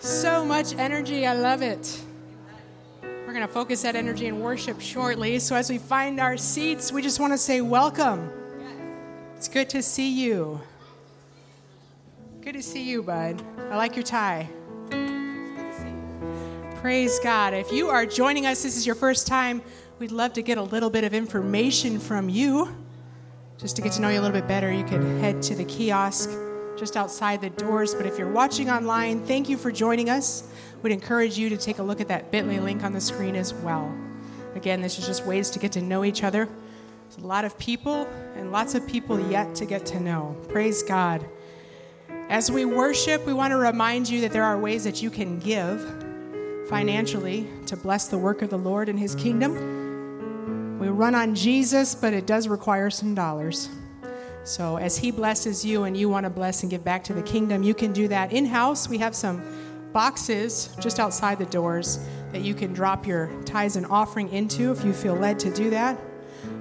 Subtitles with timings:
[0.00, 1.26] So much energy.
[1.26, 2.02] I love it.
[3.02, 5.38] We're going to focus that energy in worship shortly.
[5.38, 8.30] So, as we find our seats, we just want to say welcome.
[9.36, 10.60] It's good to see you.
[12.40, 13.42] Good to see you, bud.
[13.70, 14.48] I like your tie.
[16.76, 17.54] Praise God.
[17.54, 19.62] If you are joining us, this is your first time,
[19.98, 22.74] we'd love to get a little bit of information from you.
[23.56, 25.64] Just to get to know you a little bit better, you could head to the
[25.64, 26.28] kiosk
[26.76, 27.94] just outside the doors.
[27.94, 30.48] But if you're watching online, thank you for joining us.
[30.82, 33.54] We'd encourage you to take a look at that bit.ly link on the screen as
[33.54, 33.94] well.
[34.54, 36.48] Again, this is just ways to get to know each other.
[37.08, 40.36] There's a lot of people and lots of people yet to get to know.
[40.48, 41.24] Praise God.
[42.28, 45.38] As we worship, we want to remind you that there are ways that you can
[45.38, 45.80] give
[46.68, 50.78] financially to bless the work of the Lord and His kingdom.
[50.78, 53.68] We run on Jesus, but it does require some dollars.
[54.44, 57.22] So, as He blesses you and you want to bless and give back to the
[57.22, 58.88] kingdom, you can do that in house.
[58.88, 59.42] We have some
[59.92, 61.98] boxes just outside the doors
[62.32, 65.70] that you can drop your tithes and offering into if you feel led to do
[65.70, 65.98] that.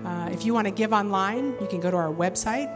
[0.05, 2.69] Uh, if you want to give online, you can go to our website.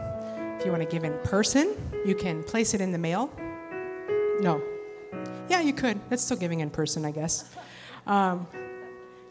[0.58, 3.30] If you want to give in person, you can place it in the mail.
[4.40, 4.62] No.
[5.48, 6.00] Yeah, you could.
[6.08, 7.48] That's still giving in person, I guess.
[8.06, 8.46] Um,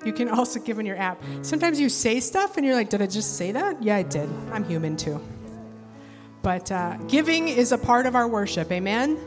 [0.05, 1.21] you can also give in your app.
[1.41, 3.81] Sometimes you say stuff and you're like, did I just say that?
[3.81, 4.29] Yeah, I did.
[4.51, 5.19] I'm human too.
[6.45, 8.71] But uh, giving is a part of our worship.
[8.71, 9.17] Amen?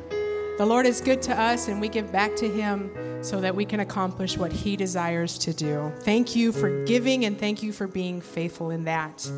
[0.57, 2.93] The Lord is good to us, and we give back to Him
[3.25, 5.93] so that we can accomplish what He desires to do.
[6.03, 9.29] Thank you for giving, and thank you for being faithful in that.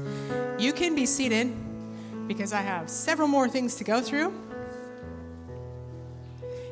[0.59, 1.55] You can be seated
[2.29, 4.35] because I have several more things to go through.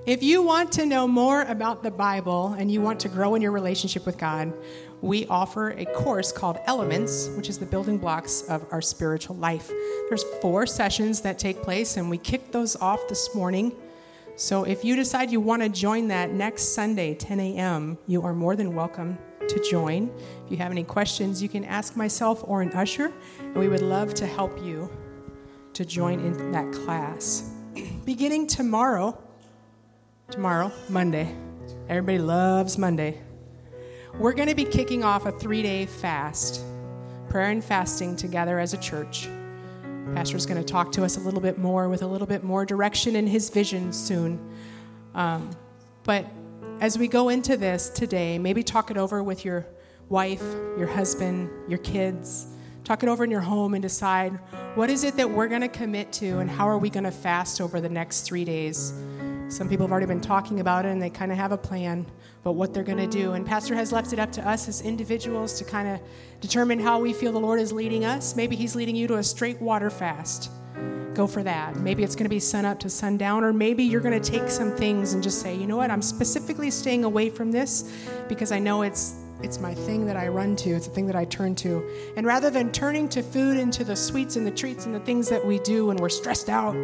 [0.05, 3.41] If you want to know more about the Bible and you want to grow in
[3.41, 4.53] your relationship with God,
[5.01, 9.71] we offer a course called Elements, which is the building blocks of our spiritual life.
[10.09, 13.73] There's four sessions that take place, and we kicked those off this morning.
[14.37, 18.35] So if you decide you want to join that next Sunday, 10 a.m., you are
[18.35, 20.11] more than welcome to join.
[20.45, 23.83] If you have any questions, you can ask myself or an usher, and we would
[23.83, 24.91] love to help you
[25.75, 27.53] to join in that class.
[28.05, 29.17] Beginning tomorrow,
[30.31, 31.35] tomorrow, Monday,
[31.89, 33.20] everybody loves Monday.
[34.18, 36.61] We're going to be kicking off a three day fast,
[37.29, 39.29] prayer and fasting together as a church.
[40.12, 42.67] Pastor's going to talk to us a little bit more with a little bit more
[42.67, 44.40] direction in his vision soon.
[45.14, 45.48] Um,
[46.02, 46.27] but
[46.80, 49.64] as we go into this today, maybe talk it over with your
[50.08, 50.42] wife,
[50.77, 52.48] your husband, your kids.
[52.83, 54.33] Talk it over in your home and decide
[54.74, 57.12] what is it that we're going to commit to and how are we going to
[57.12, 58.92] fast over the next three days.
[59.48, 62.07] Some people have already been talking about it and they kind of have a plan
[62.45, 63.33] but what they're going to do.
[63.33, 66.01] And Pastor has left it up to us as individuals to kind of
[66.41, 68.37] determine how we feel the Lord is leading us.
[68.37, 70.51] Maybe He's leading you to a straight water fast.
[71.14, 71.77] Go for that.
[71.77, 74.48] Maybe it's going to be sun up to sundown, or maybe you're going to take
[74.48, 77.92] some things and just say, you know what, I'm specifically staying away from this
[78.29, 80.71] because I know it's it's my thing that I run to.
[80.71, 81.89] It's the thing that I turn to.
[82.17, 85.01] And rather than turning to food and to the sweets and the treats and the
[85.01, 86.75] things that we do when we're stressed out,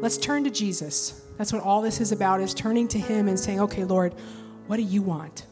[0.00, 1.22] let's turn to Jesus.
[1.38, 4.14] That's what all this is about is turning to him and saying, "Okay, Lord,
[4.66, 5.46] what do you want?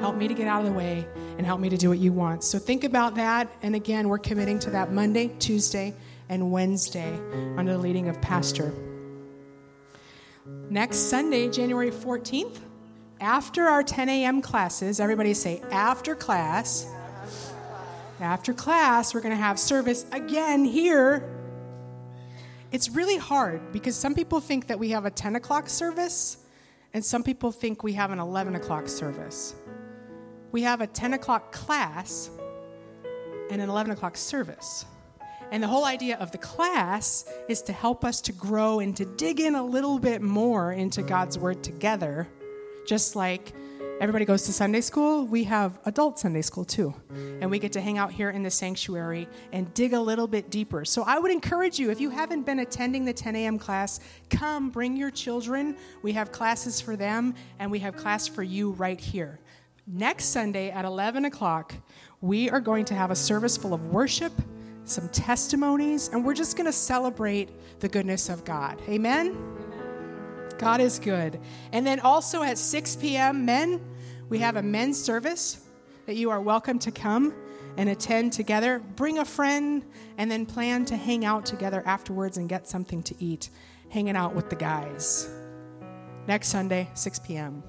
[0.00, 1.06] Help me to get out of the way
[1.38, 2.44] and help me to do what you want.
[2.44, 3.48] So think about that.
[3.62, 5.94] And again, we're committing to that Monday, Tuesday,
[6.28, 7.18] and Wednesday
[7.56, 8.72] under the leading of Pastor.
[10.70, 12.60] Next Sunday, January 14th,
[13.20, 14.42] after our 10 a.m.
[14.42, 16.86] classes, everybody say, after class.
[18.20, 21.28] After class, we're going to have service again here.
[22.70, 26.38] It's really hard because some people think that we have a 10 o'clock service
[26.94, 29.54] and some people think we have an 11 o'clock service.
[30.52, 32.30] We have a 10 o'clock class
[33.50, 34.84] and an 11 o'clock service.
[35.50, 39.04] And the whole idea of the class is to help us to grow and to
[39.04, 42.28] dig in a little bit more into God's Word together,
[42.88, 43.52] just like
[44.00, 45.26] Everybody goes to Sunday school.
[45.26, 46.94] We have adult Sunday school too.
[47.40, 50.50] And we get to hang out here in the sanctuary and dig a little bit
[50.50, 50.84] deeper.
[50.84, 53.58] So I would encourage you, if you haven't been attending the 10 a.m.
[53.58, 53.98] class,
[54.30, 55.76] come bring your children.
[56.02, 59.40] We have classes for them, and we have class for you right here.
[59.88, 61.74] Next Sunday at 11 o'clock,
[62.20, 64.32] we are going to have a service full of worship,
[64.84, 67.48] some testimonies, and we're just going to celebrate
[67.80, 68.80] the goodness of God.
[68.88, 69.57] Amen?
[70.58, 71.40] God is good.
[71.72, 73.80] And then also at 6 p.m., men,
[74.28, 75.64] we have a men's service
[76.06, 77.34] that you are welcome to come
[77.76, 78.80] and attend together.
[78.96, 79.84] Bring a friend
[80.16, 83.50] and then plan to hang out together afterwards and get something to eat,
[83.88, 85.30] hanging out with the guys.
[86.26, 87.62] Next Sunday, 6 p.m.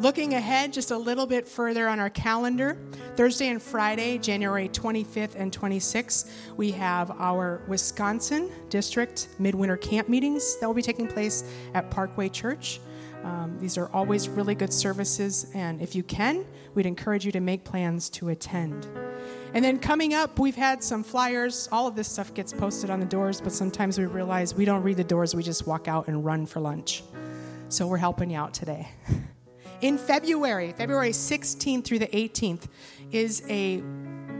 [0.00, 2.78] Looking ahead just a little bit further on our calendar,
[3.16, 10.56] Thursday and Friday, January 25th and 26th, we have our Wisconsin District Midwinter Camp meetings
[10.60, 11.42] that will be taking place
[11.74, 12.78] at Parkway Church.
[13.24, 17.40] Um, these are always really good services, and if you can, we'd encourage you to
[17.40, 18.86] make plans to attend.
[19.52, 21.68] And then coming up, we've had some flyers.
[21.72, 24.84] All of this stuff gets posted on the doors, but sometimes we realize we don't
[24.84, 27.02] read the doors, we just walk out and run for lunch.
[27.68, 28.86] So we're helping you out today.
[29.80, 32.66] In February, February 16th through the 18th,
[33.12, 33.76] is a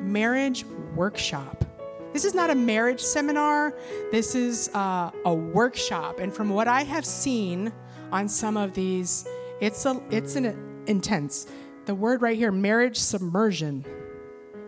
[0.02, 0.64] marriage
[0.96, 1.64] workshop.
[2.12, 3.72] This is not a marriage seminar,
[4.10, 6.18] this is uh, a workshop.
[6.18, 7.72] And from what I have seen
[8.10, 9.28] on some of these,
[9.60, 11.46] it's, a, it's an intense.
[11.84, 13.84] The word right here, marriage submersion.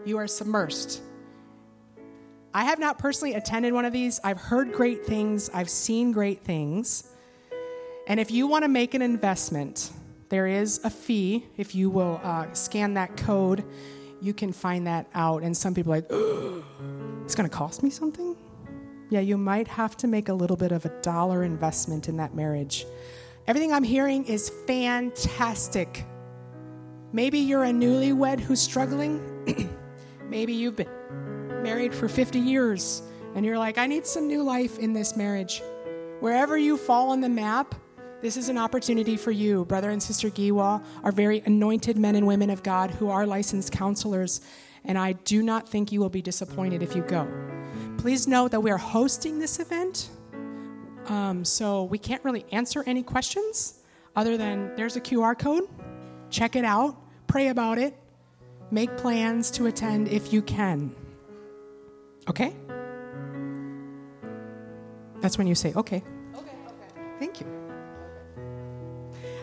[0.05, 1.01] You are submersed.
[2.55, 4.21] I have not personally attended one of these.
[4.23, 7.11] I've heard great things, I've seen great things.
[8.07, 9.91] And if you want to make an investment,
[10.31, 11.45] there is a fee.
[11.57, 13.65] If you will uh, scan that code,
[14.23, 15.43] you can find that out.
[15.43, 16.05] And some people are like,
[17.25, 18.37] it's going to cost me something?
[19.11, 22.35] Yeah, you might have to make a little bit of a dollar investment in that
[22.35, 22.87] marriage.
[23.49, 26.07] Everything I'm hearing is fantastic.
[27.13, 29.21] Maybe you're a newlywed who's struggling.
[30.29, 30.89] Maybe you've been
[31.61, 33.03] married for 50 years
[33.35, 35.61] and you're like, I need some new life in this marriage.
[36.21, 37.75] Wherever you fall on the map,
[38.23, 42.27] this is an opportunity for you, brother and sister Giwa, our very anointed men and
[42.27, 44.43] women of God who are licensed counselors,
[44.85, 47.29] and I do not think you will be disappointed if you go.
[47.99, 50.11] Please note that we are hosting this event,
[51.07, 53.81] um, so we can't really answer any questions
[54.17, 55.69] other than there's a QR code.
[56.29, 56.97] Check it out,
[57.27, 57.97] pray about it,
[58.71, 60.95] make plans to attend if you can.
[62.29, 62.55] Okay?
[65.21, 66.03] That's when you say, okay.
[66.35, 67.17] Okay, okay.
[67.19, 67.60] Thank you.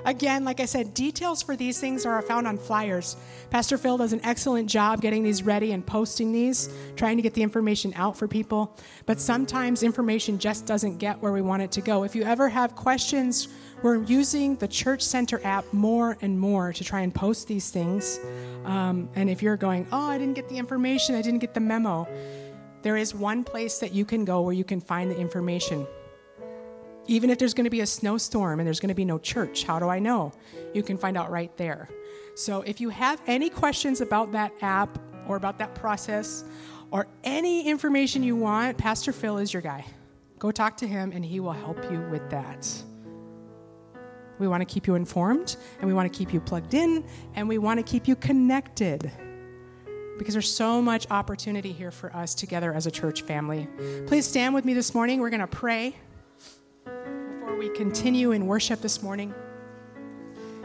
[0.08, 3.18] Again, like I said, details for these things are found on flyers.
[3.50, 7.34] Pastor Phil does an excellent job getting these ready and posting these, trying to get
[7.34, 8.74] the information out for people.
[9.06, 12.04] But sometimes information just doesn't get where we want it to go.
[12.04, 13.50] If you ever have questions,
[13.84, 18.22] we're using the Church Center app more and more to try and post these things.
[18.64, 21.60] Um, and if you're going, oh, I didn't get the information, I didn't get the
[21.60, 22.08] memo,
[22.82, 25.86] there is one place that you can go where you can find the information.
[27.08, 29.64] Even if there's going to be a snowstorm and there's going to be no church,
[29.64, 30.34] how do I know?
[30.74, 31.90] You can find out right there.
[32.36, 36.44] So if you have any questions about that app or about that process
[36.92, 39.86] or any information you want, Pastor Phil is your guy.
[40.38, 42.70] Go talk to him and he will help you with that.
[44.38, 47.04] We want to keep you informed and we want to keep you plugged in
[47.36, 49.12] and we want to keep you connected
[50.18, 53.68] because there's so much opportunity here for us together as a church family.
[54.08, 55.20] Please stand with me this morning.
[55.20, 55.96] We're going to pray
[57.58, 59.34] we continue in worship this morning.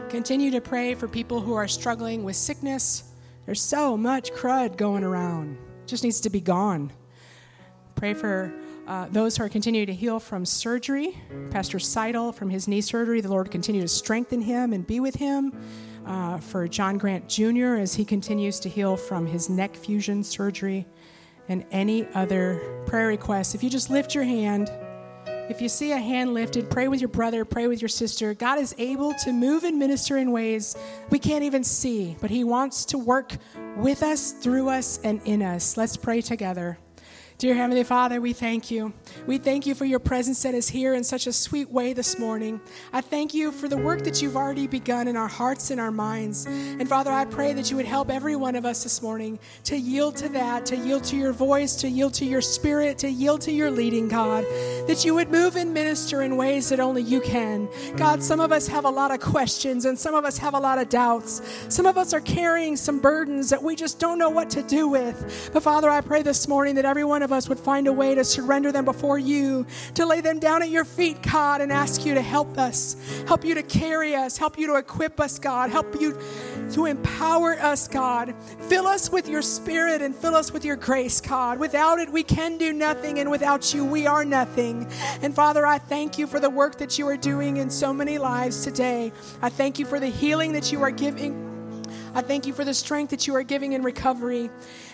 [0.09, 3.11] Continue to pray for people who are struggling with sickness.
[3.45, 6.91] There's so much crud going around, it just needs to be gone.
[7.95, 8.53] Pray for
[8.87, 11.17] uh, those who are continuing to heal from surgery.
[11.49, 15.15] Pastor Seidel from his knee surgery, the Lord continue to strengthen him and be with
[15.15, 15.53] him.
[16.05, 17.75] Uh, for John Grant Jr.
[17.75, 20.85] as he continues to heal from his neck fusion surgery
[21.47, 23.55] and any other prayer requests.
[23.55, 24.69] If you just lift your hand,
[25.49, 28.33] if you see a hand lifted, pray with your brother, pray with your sister.
[28.33, 30.75] God is able to move and minister in ways
[31.09, 33.33] we can't even see, but He wants to work
[33.75, 35.75] with us, through us, and in us.
[35.75, 36.77] Let's pray together.
[37.39, 38.93] Dear Heavenly Father, we thank you.
[39.25, 42.19] We thank you for your presence that is here in such a sweet way this
[42.19, 42.61] morning.
[42.93, 45.91] I thank you for the work that you've already begun in our hearts and our
[45.91, 46.45] minds.
[46.45, 49.75] And Father, I pray that you would help every one of us this morning to
[49.75, 53.41] yield to that, to yield to your voice, to yield to your spirit, to yield
[53.41, 54.45] to your leading, God.
[54.87, 57.67] That you would move and minister in ways that only you can.
[57.97, 60.59] God, some of us have a lot of questions and some of us have a
[60.59, 61.41] lot of doubts.
[61.67, 64.87] Some of us are carrying some burdens that we just don't know what to do
[64.87, 65.49] with.
[65.51, 68.15] But Father, I pray this morning that every one of us would find a way
[68.15, 69.65] to surrender them before you,
[69.95, 72.95] to lay them down at your feet, God, and ask you to help us,
[73.27, 76.19] help you to carry us, help you to equip us, God, help you
[76.73, 78.33] to empower us, God.
[78.69, 81.59] Fill us with your spirit and fill us with your grace, God.
[81.59, 84.87] Without it, we can do nothing, and without you, we are nothing.
[85.21, 88.17] And Father, I thank you for the work that you are doing in so many
[88.17, 89.11] lives today.
[89.41, 91.52] I thank you for the healing that you are giving
[92.15, 94.49] I thank you for the strength that you are giving in recovery.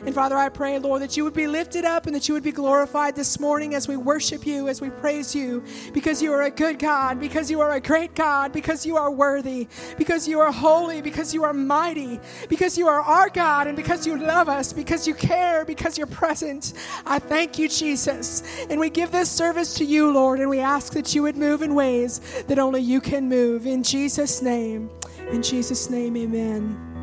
[0.06, 2.44] And Father, I pray, Lord, that you would be lifted up and that you would
[2.44, 6.44] be glorified this morning as we worship you, as we praise you, because you are
[6.44, 10.40] a good God, because you are a great God, because you are worthy, because you
[10.40, 14.48] are holy, because you are mighty, because you are our God, and because you love
[14.48, 16.74] us, because you care, because you're present.
[17.06, 18.44] I thank you, Jesus.
[18.70, 21.62] And we give this service to you, Lord, and we ask that you would move
[21.62, 23.66] in ways that only you can move.
[23.66, 24.90] In Jesus' name.
[25.32, 26.99] In Jesus' name, amen.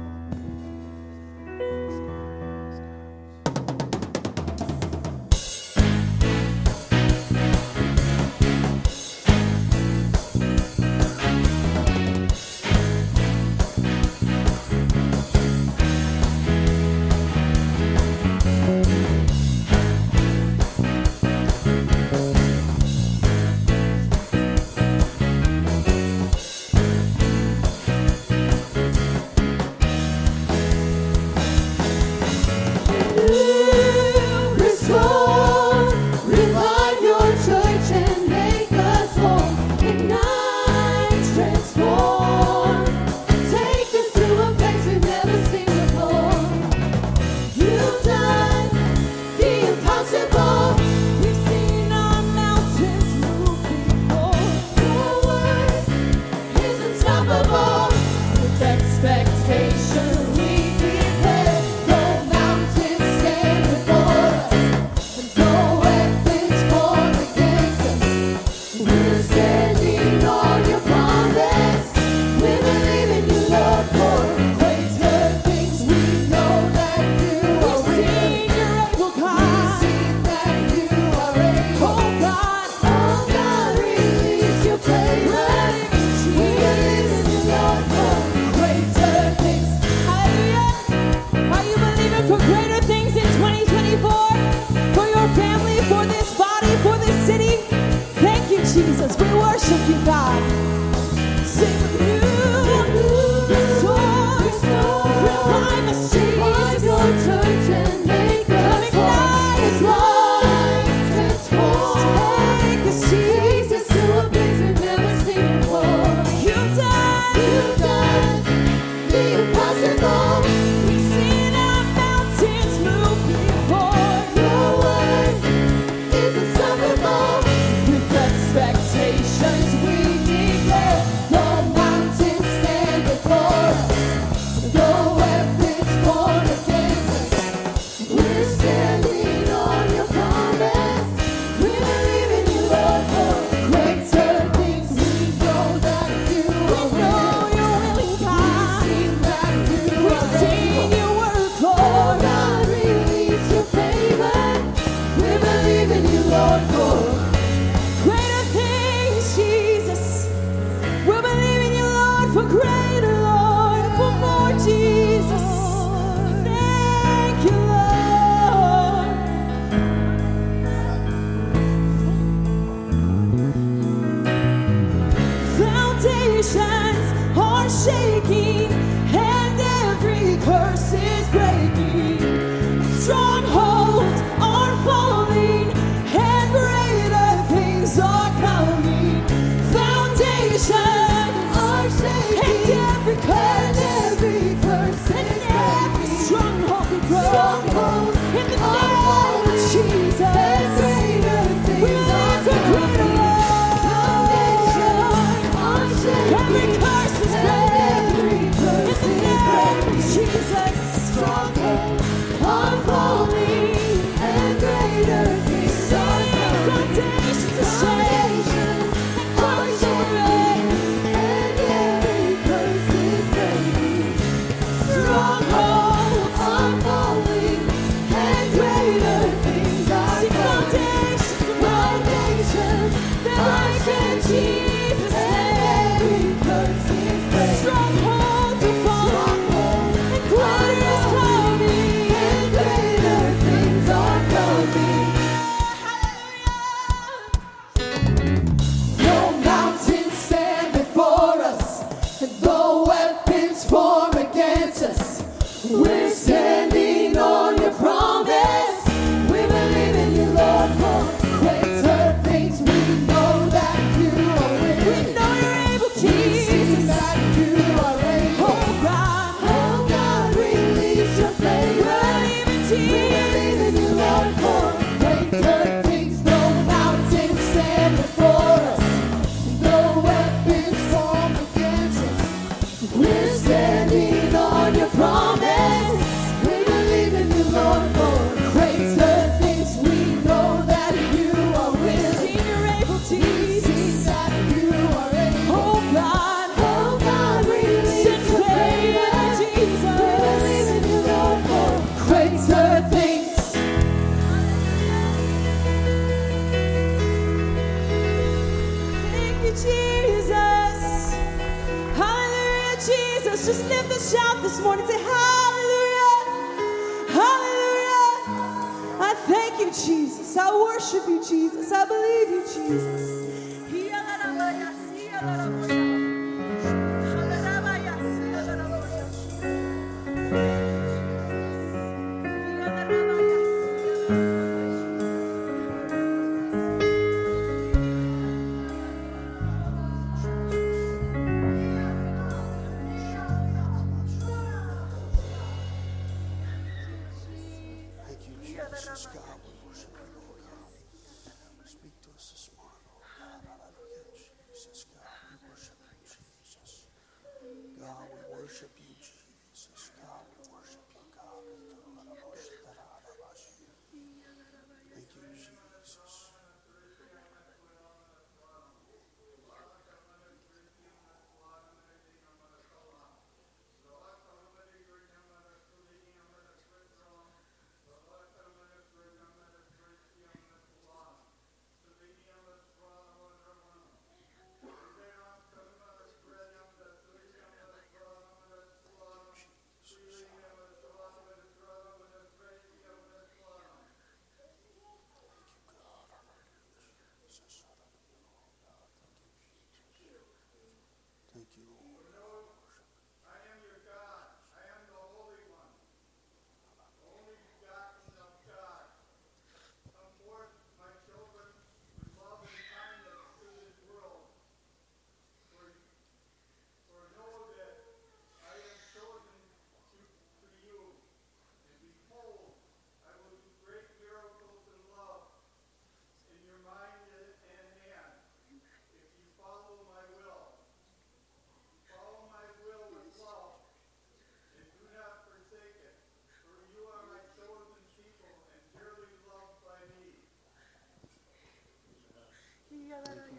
[320.86, 321.72] Worship you, Jesus.
[321.72, 323.26] I believe you, Jesus.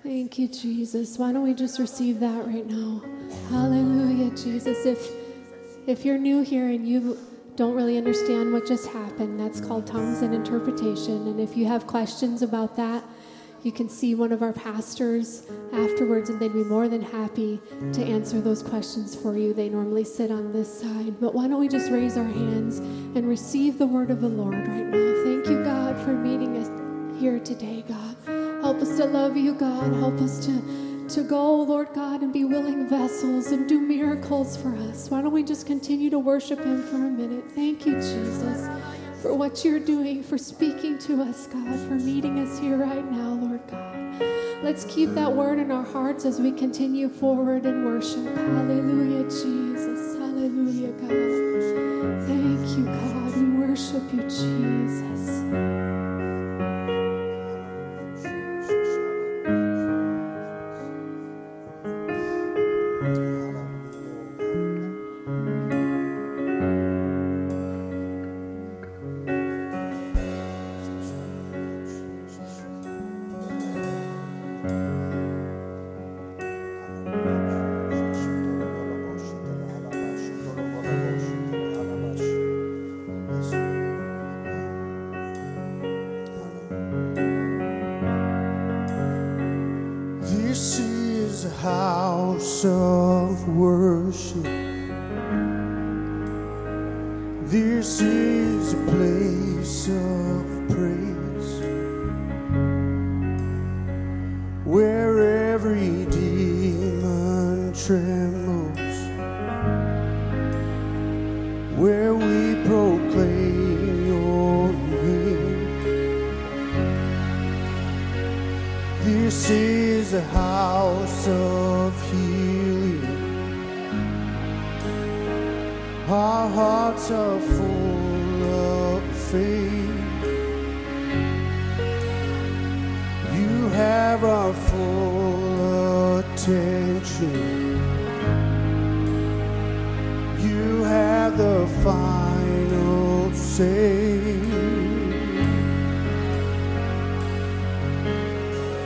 [0.08, 1.18] Thank you, Jesus.
[1.18, 3.02] Why don't we just receive that right now?
[3.50, 4.86] Hallelujah, Jesus.
[4.86, 5.06] If
[5.86, 7.18] if you're new here and you
[7.58, 11.28] don't really understand what just happened, that's called tongues and interpretation.
[11.28, 13.04] And if you have questions about that,
[13.64, 17.60] you can see one of our pastors afterwards, and they'd be more than happy
[17.92, 19.54] to answer those questions for you.
[19.54, 21.20] They normally sit on this side.
[21.20, 24.56] But why don't we just raise our hands and receive the word of the Lord
[24.70, 25.24] right now?
[25.26, 28.17] Thank you, God, for meeting us here today, God.
[28.68, 29.94] Help us to love you, God.
[29.94, 34.76] Help us to, to go, Lord God, and be willing vessels and do miracles for
[34.76, 35.10] us.
[35.10, 37.50] Why don't we just continue to worship Him for a minute?
[37.52, 38.68] Thank you, Jesus,
[39.22, 43.36] for what you're doing, for speaking to us, God, for meeting us here right now,
[43.36, 44.22] Lord God.
[44.62, 48.26] Let's keep that word in our hearts as we continue forward in worship.
[48.36, 50.18] Hallelujah, Jesus.
[50.18, 52.28] Hallelujah, God.
[52.28, 53.38] Thank you, God.
[53.38, 55.97] We worship you, Jesus.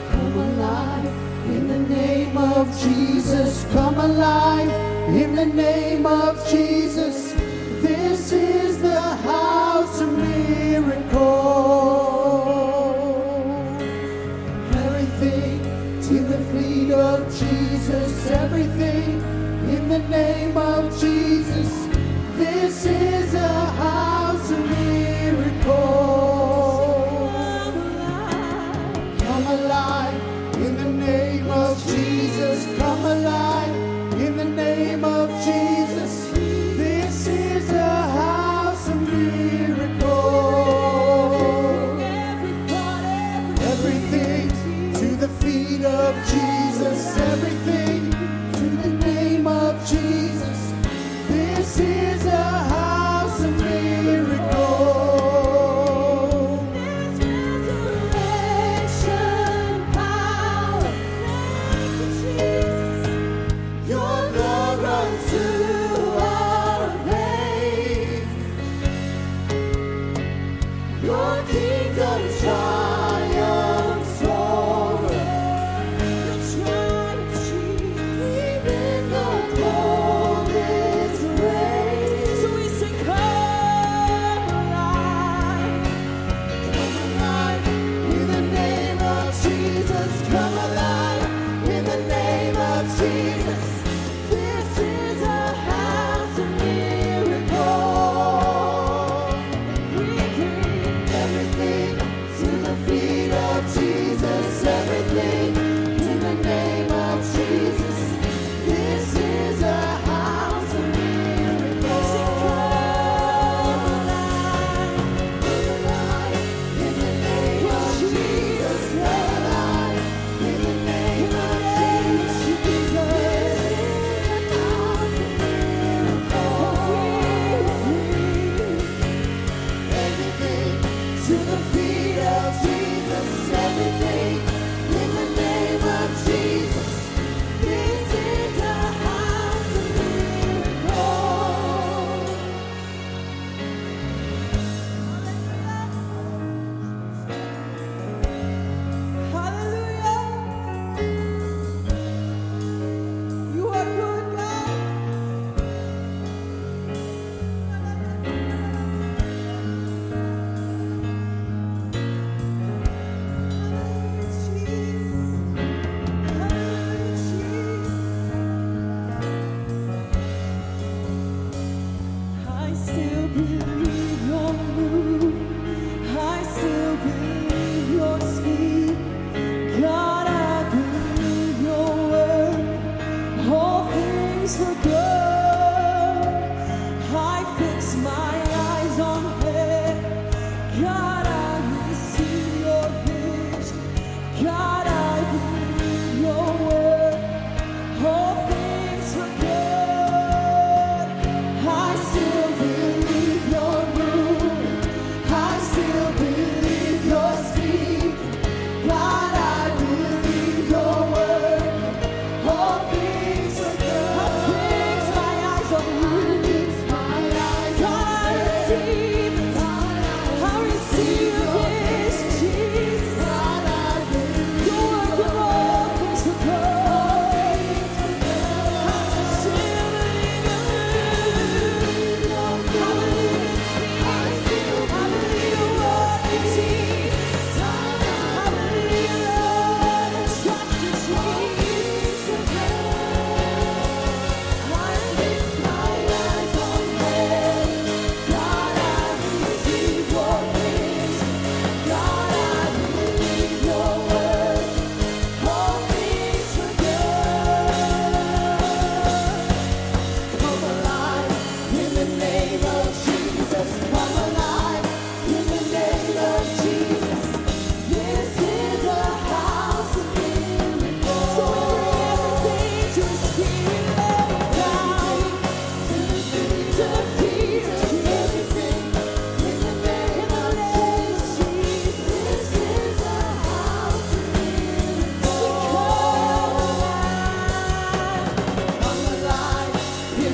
[0.10, 1.06] Come alive
[1.46, 3.66] in the name of Jesus.
[3.74, 4.72] Come alive
[5.16, 7.21] in the name of Jesus.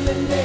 [0.07, 0.36] the.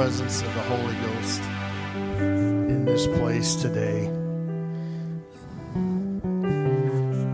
[0.00, 1.42] Presence of the Holy Ghost
[2.20, 4.10] in this place today.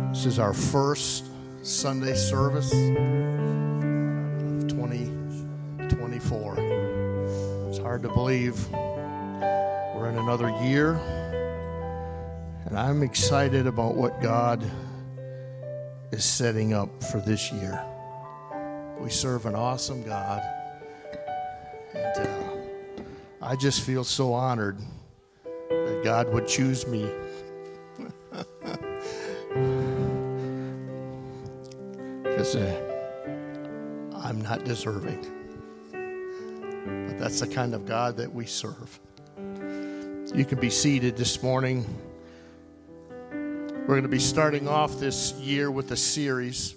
[0.08, 1.26] This is our first
[1.62, 2.78] Sunday service of
[4.66, 6.56] 2024.
[7.68, 10.94] It's hard to believe we're in another year,
[12.64, 14.68] and I'm excited about what God
[16.10, 17.80] is setting up for this year.
[18.98, 20.42] We serve an awesome God,
[21.94, 22.55] and uh,
[23.46, 24.76] I just feel so honored
[25.68, 27.08] that God would choose me.
[32.22, 35.24] Because uh, I'm not deserving.
[37.06, 39.00] But that's the kind of God that we serve.
[40.34, 41.86] You can be seated this morning.
[43.30, 46.74] We're going to be starting off this year with a series.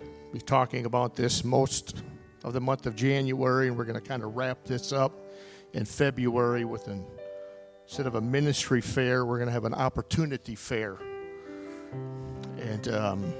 [0.00, 2.02] We'll Be talking about this most
[2.44, 5.22] of the month of January, and we're going to kind of wrap this up
[5.72, 7.04] in February with an
[7.86, 10.96] instead of a ministry fair, we're going to have an opportunity fair.
[12.58, 13.32] And um,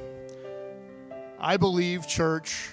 [1.40, 2.70] I believe, church,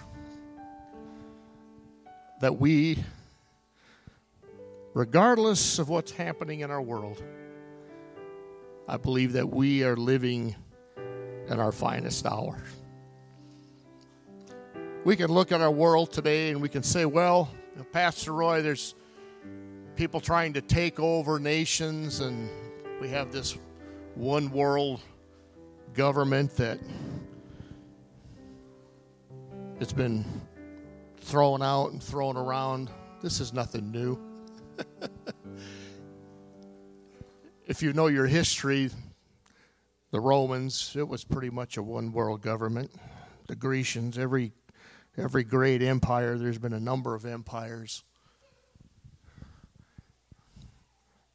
[2.41, 3.03] that we,
[4.93, 7.23] regardless of what's happening in our world,
[8.87, 10.55] I believe that we are living
[11.47, 12.61] in our finest hour.
[15.05, 17.49] We can look at our world today and we can say, well,
[17.91, 18.93] Pastor Roy, there's
[19.95, 22.49] people trying to take over nations, and
[22.99, 23.57] we have this
[24.15, 25.01] one world
[25.93, 26.79] government that
[29.79, 30.25] it's been
[31.17, 32.89] thrown out and thrown around.
[33.21, 34.19] This is nothing new.
[37.67, 38.89] if you know your history,
[40.11, 42.91] the Romans, it was pretty much a one world government.
[43.47, 44.53] The Grecians, every
[45.17, 48.03] every great empire, there's been a number of empires.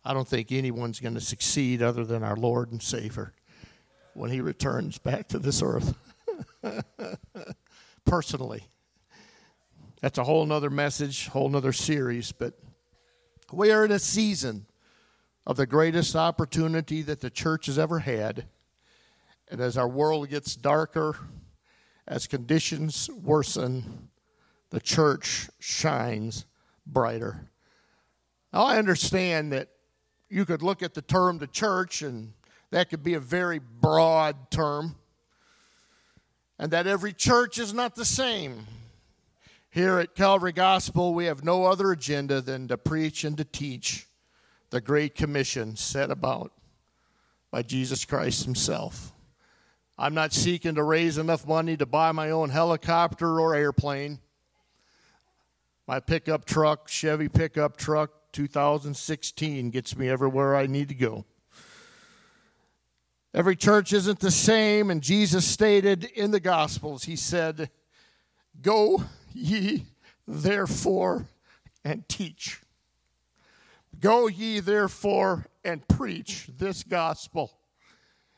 [0.04, 3.32] I don't think anyone's going to succeed other than our Lord and Savior
[4.14, 5.94] when he returns back to this earth.
[8.04, 8.64] Personally.
[10.00, 12.54] That's a whole nother message, whole nother series, but
[13.52, 14.66] we are in a season
[15.46, 18.46] of the greatest opportunity that the church has ever had.
[19.50, 21.16] And as our world gets darker,
[22.06, 24.08] as conditions worsen,
[24.70, 26.44] the church shines
[26.86, 27.50] brighter.
[28.52, 29.68] Now, I understand that
[30.28, 32.32] you could look at the term the church, and
[32.70, 34.96] that could be a very broad term,
[36.58, 38.66] and that every church is not the same.
[39.70, 44.06] Here at Calvary Gospel, we have no other agenda than to preach and to teach
[44.70, 46.52] the Great Commission set about
[47.50, 49.12] by Jesus Christ Himself.
[49.96, 54.20] I'm not seeking to raise enough money to buy my own helicopter or airplane.
[55.86, 61.24] My pickup truck, Chevy pickup truck, 2016, gets me everywhere I need to go.
[63.34, 67.70] Every church isn't the same, and Jesus stated in the Gospels, He said,
[68.60, 69.86] Go ye
[70.26, 71.26] therefore
[71.84, 72.60] and teach.
[74.00, 77.58] Go ye therefore and preach this gospel.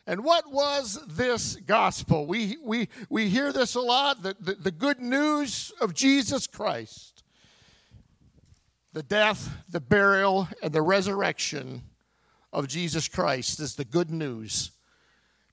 [0.06, 2.26] And what was this gospel?
[2.26, 7.09] We, we, we hear this a lot the, the, the good news of Jesus Christ
[8.92, 11.82] the death, the burial, and the resurrection
[12.52, 14.72] of Jesus Christ is the good news.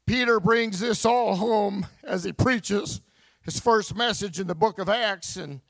[0.06, 3.02] Peter brings this all home as he preaches
[3.42, 5.36] his first message in the book of Acts.
[5.36, 5.62] And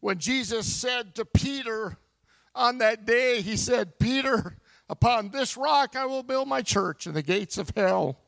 [0.00, 1.98] when Jesus said to Peter
[2.54, 4.56] on that day, he said, Peter,
[4.88, 8.18] upon this rock I will build my church, and the gates of hell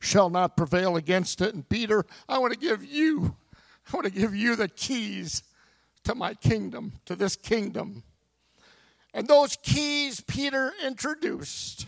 [0.00, 1.54] shall not prevail against it.
[1.54, 3.36] And Peter, I want to give you,
[3.92, 5.42] I want to give you the keys
[6.04, 8.02] to my kingdom, to this kingdom.
[9.12, 11.86] And those keys Peter introduced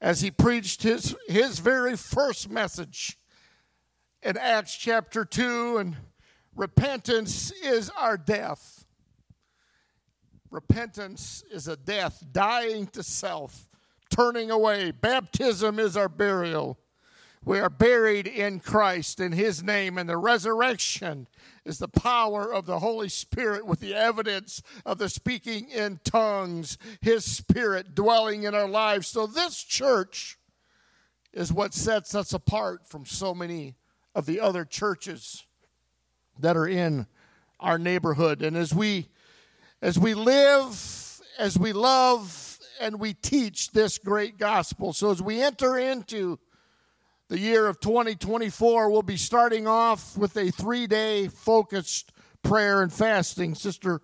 [0.00, 3.18] as he preached his, his very first message
[4.22, 5.78] in Acts chapter 2.
[5.78, 5.96] And
[6.54, 8.84] repentance is our death.
[10.50, 13.68] Repentance is a death, dying to self,
[14.10, 14.90] turning away.
[14.90, 16.78] Baptism is our burial.
[17.44, 21.28] We are buried in Christ in His name, and the resurrection
[21.68, 26.78] is the power of the Holy Spirit with the evidence of the speaking in tongues,
[27.00, 29.06] His Spirit dwelling in our lives.
[29.06, 30.38] So, this church
[31.32, 33.76] is what sets us apart from so many
[34.14, 35.46] of the other churches
[36.38, 37.06] that are in
[37.60, 38.40] our neighborhood.
[38.42, 39.08] And as we
[39.82, 44.92] as we live, as we love, and we teach this great gospel.
[44.92, 46.38] So as we enter into
[47.28, 52.12] the year of 2024, we'll be starting off with a three day focused
[52.42, 53.54] prayer and fasting.
[53.54, 54.00] Sister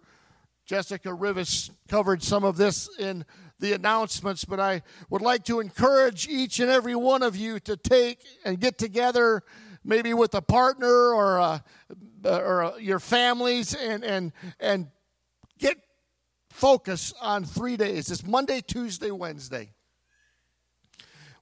[0.66, 3.24] Jessica Rivas covered some of this in
[3.60, 7.76] the announcements, but I would like to encourage each and every one of you to
[7.76, 9.42] take and get together,
[9.82, 11.64] maybe with a partner or a,
[12.24, 14.88] or uh, your families, and and and
[15.58, 15.78] get
[16.50, 18.10] focus on three days.
[18.10, 19.73] It's Monday, Tuesday, Wednesday.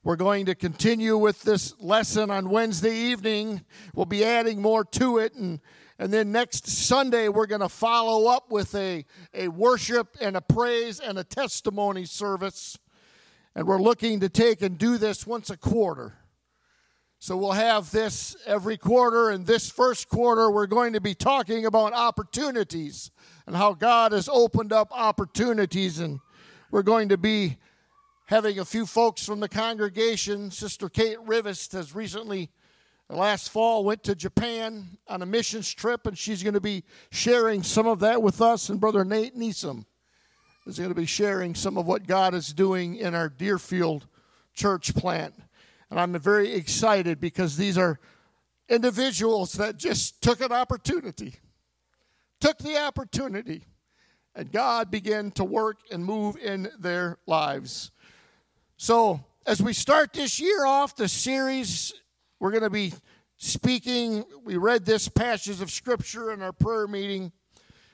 [0.05, 3.61] We're going to continue with this lesson on Wednesday evening.
[3.95, 5.33] We'll be adding more to it.
[5.35, 5.61] And,
[5.97, 10.41] and then next Sunday, we're going to follow up with a, a worship and a
[10.41, 12.77] praise and a testimony service.
[13.55, 16.15] And we're looking to take and do this once a quarter.
[17.19, 19.29] So we'll have this every quarter.
[19.29, 23.09] And this first quarter, we're going to be talking about opportunities
[23.47, 25.99] and how God has opened up opportunities.
[25.99, 26.19] And
[26.71, 27.55] we're going to be
[28.27, 30.51] having a few folks from the congregation.
[30.51, 32.49] Sister Kate Rivest has recently,
[33.09, 37.63] last fall, went to Japan on a missions trip, and she's going to be sharing
[37.63, 38.69] some of that with us.
[38.69, 39.85] And Brother Nate Neeson
[40.65, 44.07] is going to be sharing some of what God is doing in our Deerfield
[44.53, 45.35] church plant.
[45.89, 47.99] And I'm very excited because these are
[48.69, 51.35] individuals that just took an opportunity,
[52.39, 53.65] took the opportunity,
[54.33, 57.91] and God began to work and move in their lives.
[58.83, 61.93] So, as we start this year off, the series,
[62.41, 62.91] we're going to be
[63.37, 64.25] speaking.
[64.43, 67.31] We read this passage of scripture in our prayer meeting.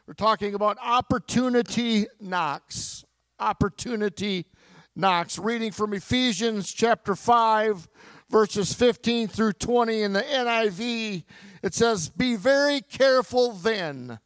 [0.07, 3.05] We're talking about opportunity knocks.
[3.39, 4.47] Opportunity
[4.95, 5.37] knocks.
[5.37, 7.87] Reading from Ephesians chapter 5,
[8.31, 11.23] verses 15 through 20 in the NIV,
[11.61, 14.17] it says, Be very careful then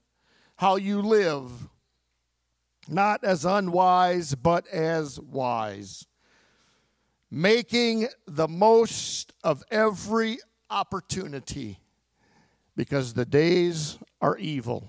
[0.55, 1.67] how you live,
[2.87, 6.05] not as unwise, but as wise
[7.33, 10.37] making the most of every
[10.69, 11.79] opportunity
[12.75, 14.87] because the days are evil.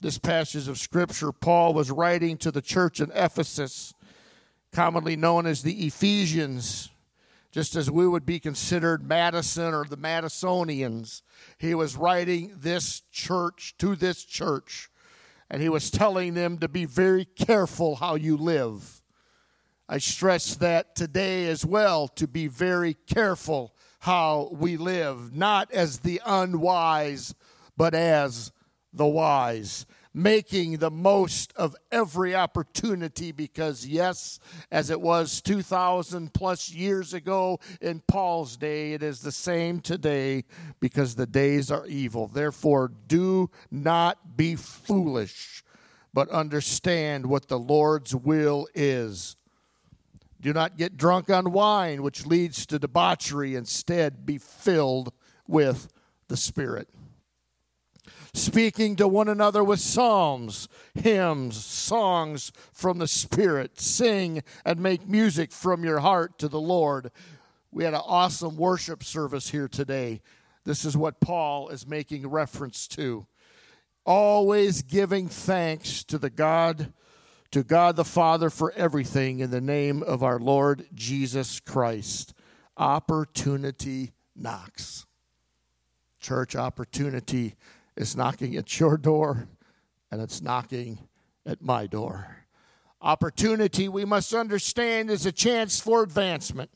[0.00, 3.94] This passage of Scripture, Paul was writing to the church in Ephesus,
[4.72, 6.90] commonly known as the Ephesians,
[7.52, 11.22] just as we would be considered Madison or the Madisonians.
[11.56, 14.90] He was writing this church to this church,
[15.48, 18.95] and he was telling them to be very careful how you live
[19.88, 26.00] I stress that today as well to be very careful how we live, not as
[26.00, 27.34] the unwise,
[27.76, 28.50] but as
[28.92, 34.40] the wise, making the most of every opportunity because, yes,
[34.72, 40.42] as it was 2,000 plus years ago in Paul's day, it is the same today
[40.80, 42.26] because the days are evil.
[42.26, 45.62] Therefore, do not be foolish,
[46.12, 49.35] but understand what the Lord's will is
[50.40, 53.54] do not get drunk on wine, which leads to debauchery.
[53.54, 55.12] Instead, be filled
[55.46, 55.88] with
[56.28, 56.88] the Spirit.
[58.34, 63.80] Speaking to one another with psalms, hymns, songs from the Spirit.
[63.80, 67.10] Sing and make music from your heart to the Lord.
[67.72, 70.20] We had an awesome worship service here today.
[70.64, 73.26] This is what Paul is making reference to.
[74.04, 76.92] Always giving thanks to the God
[77.50, 82.34] to God the Father for everything in the name of our Lord Jesus Christ.
[82.76, 85.06] Opportunity knocks.
[86.20, 87.54] Church opportunity
[87.96, 89.48] is knocking at your door
[90.10, 91.08] and it's knocking
[91.44, 92.44] at my door.
[93.00, 96.70] Opportunity, we must understand, is a chance for advancement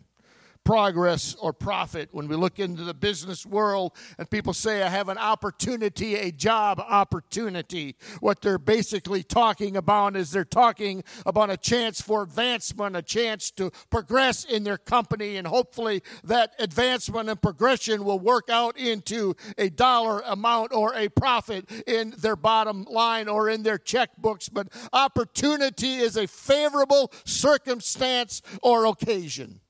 [0.65, 5.09] progress or profit when we look into the business world and people say, I have
[5.09, 7.97] an opportunity, a job opportunity.
[8.21, 13.51] What they're basically talking about is they're talking about a chance for advancement, a chance
[13.53, 19.35] to progress in their company, and hopefully that advancement and progression will work out into
[19.59, 24.49] a dollar amount or a profit in their bottom line or in their checkbooks.
[24.53, 29.61] But opportunity is a favorable circumstance or occasion.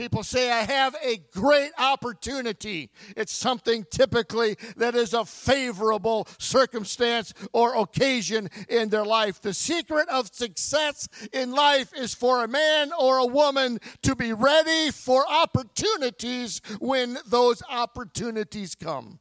[0.00, 2.88] People say, I have a great opportunity.
[3.18, 9.42] It's something typically that is a favorable circumstance or occasion in their life.
[9.42, 14.32] The secret of success in life is for a man or a woman to be
[14.32, 19.20] ready for opportunities when those opportunities come.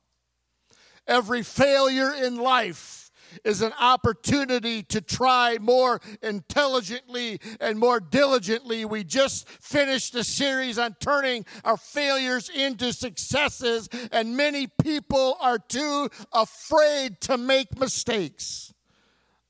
[1.06, 2.99] Every failure in life
[3.44, 8.86] is an opportunity to try more intelligently and more diligently.
[8.86, 15.60] We just finished a series on turning our failures into successes, and many people are
[15.60, 18.74] too afraid to make mistakes.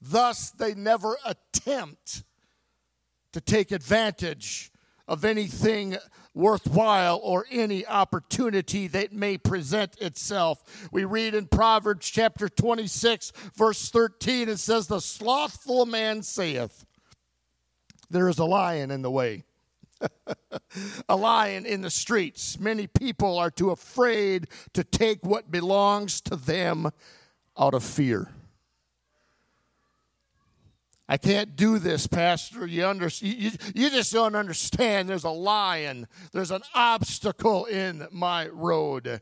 [0.02, 2.24] Thus, they never attempt
[3.34, 4.72] to take advantage
[5.08, 5.98] of anything
[6.34, 10.90] worthwhile or any opportunity that may present itself.
[10.92, 16.86] We read in Proverbs chapter 26, verse 13, it says, The slothful man saith,
[18.10, 19.44] There is a lion in the way.
[21.10, 22.60] a lion in the streets.
[22.60, 26.90] Many people are too afraid to take what belongs to them
[27.58, 28.30] out of fear.
[31.12, 32.68] I can't do this, Pastor.
[32.68, 35.10] You, under, you, you just don't understand.
[35.10, 39.20] There's a lion, there's an obstacle in my road.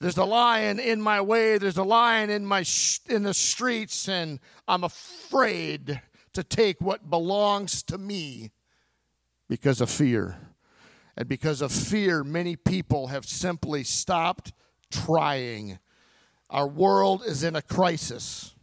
[0.00, 1.56] There's a lion in my way.
[1.56, 4.38] There's a lion in my sh- in the streets, and
[4.68, 6.02] I'm afraid
[6.34, 8.50] to take what belongs to me
[9.48, 10.36] because of fear.
[11.16, 14.52] And because of fear, many people have simply stopped
[14.92, 15.78] trying.
[16.50, 18.54] Our world is in a crisis.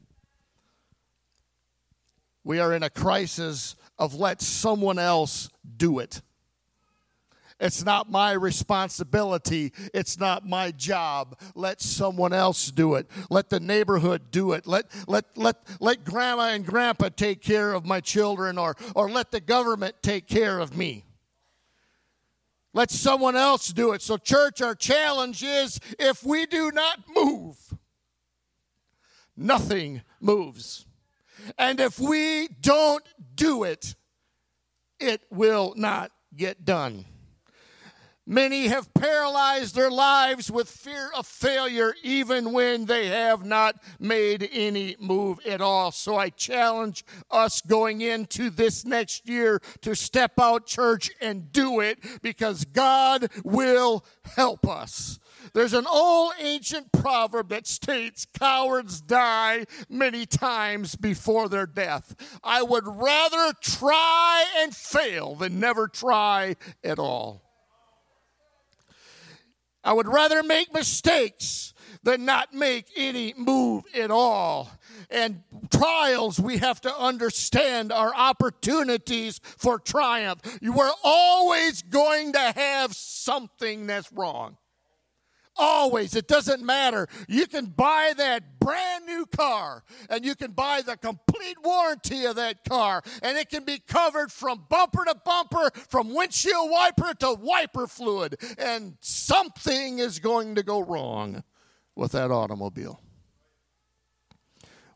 [2.45, 6.21] We are in a crisis of let someone else do it.
[7.59, 9.73] It's not my responsibility.
[9.93, 11.39] It's not my job.
[11.55, 13.09] Let someone else do it.
[13.31, 14.67] Let the neighborhood do it.
[14.67, 19.31] Let, let, let, let grandma and grandpa take care of my children or, or let
[19.31, 21.05] the government take care of me.
[22.73, 24.01] Let someone else do it.
[24.01, 27.57] So, church, our challenge is if we do not move,
[29.35, 30.84] nothing moves.
[31.57, 33.03] And if we don't
[33.35, 33.95] do it,
[34.99, 37.05] it will not get done.
[38.27, 44.49] Many have paralyzed their lives with fear of failure, even when they have not made
[44.51, 45.91] any move at all.
[45.91, 51.81] So I challenge us going into this next year to step out, church, and do
[51.81, 54.03] it because God will
[54.35, 55.19] help us.
[55.53, 62.15] There's an old ancient proverb that states cowards die many times before their death.
[62.43, 67.43] I would rather try and fail than never try at all.
[69.83, 71.73] I would rather make mistakes
[72.03, 74.69] than not make any move at all.
[75.09, 80.41] And trials, we have to understand, are opportunities for triumph.
[80.61, 84.57] You are always going to have something that's wrong.
[85.57, 86.15] Always.
[86.15, 87.07] It doesn't matter.
[87.27, 92.35] You can buy that brand new car and you can buy the complete warranty of
[92.35, 97.33] that car and it can be covered from bumper to bumper, from windshield wiper to
[97.39, 98.37] wiper fluid.
[98.57, 101.43] And something is going to go wrong
[101.95, 102.99] with that automobile.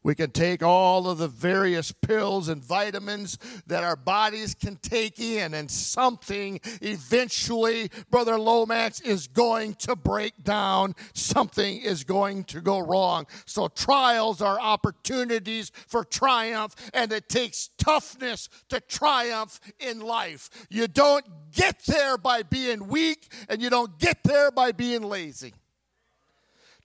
[0.02, 3.38] We can take all of the various pills and vitamins
[3.68, 10.44] that our bodies can take in, and something eventually, Brother Lomax, is going to break
[10.44, 10.96] down.
[11.14, 13.28] Something is going to go wrong.
[13.46, 20.50] So, trials are opportunities for triumph, and it takes toughness to triumph in life.
[20.70, 25.54] You don't get there by being weak, and you don't get there by being lazy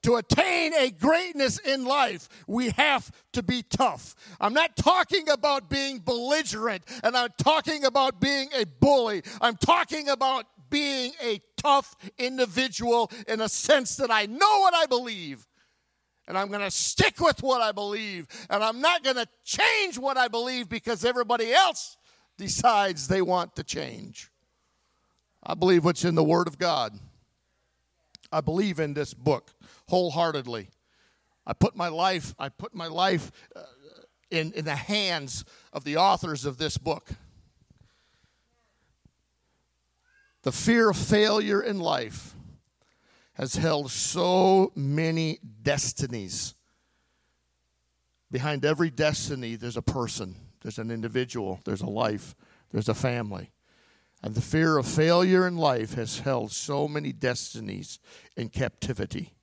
[0.04, 4.14] to attain a greatness in life, we have to be tough.
[4.38, 9.22] I'm not talking about being belligerent and I'm talking about being a bully.
[9.40, 14.84] I'm talking about being a tough individual in a sense that I know what I
[14.84, 15.46] believe.
[16.28, 18.26] And I'm going to stick with what I believe.
[18.50, 21.96] And I'm not going to change what I believe because everybody else
[22.36, 24.30] decides they want to change.
[25.42, 26.98] I believe what's in the Word of God.
[28.32, 29.53] I believe in this book
[29.88, 30.70] wholeheartedly.
[31.46, 33.62] I put my life, I put my life uh,
[34.30, 37.10] in, in the hands of the authors of this book.
[40.42, 42.34] The fear of failure in life
[43.34, 46.54] has held so many destinies.
[48.30, 52.34] Behind every destiny, there's a person, there's an individual, there's a life,
[52.72, 53.52] there's a family.
[54.22, 57.98] And the fear of failure in life has held so many destinies
[58.36, 59.34] in captivity.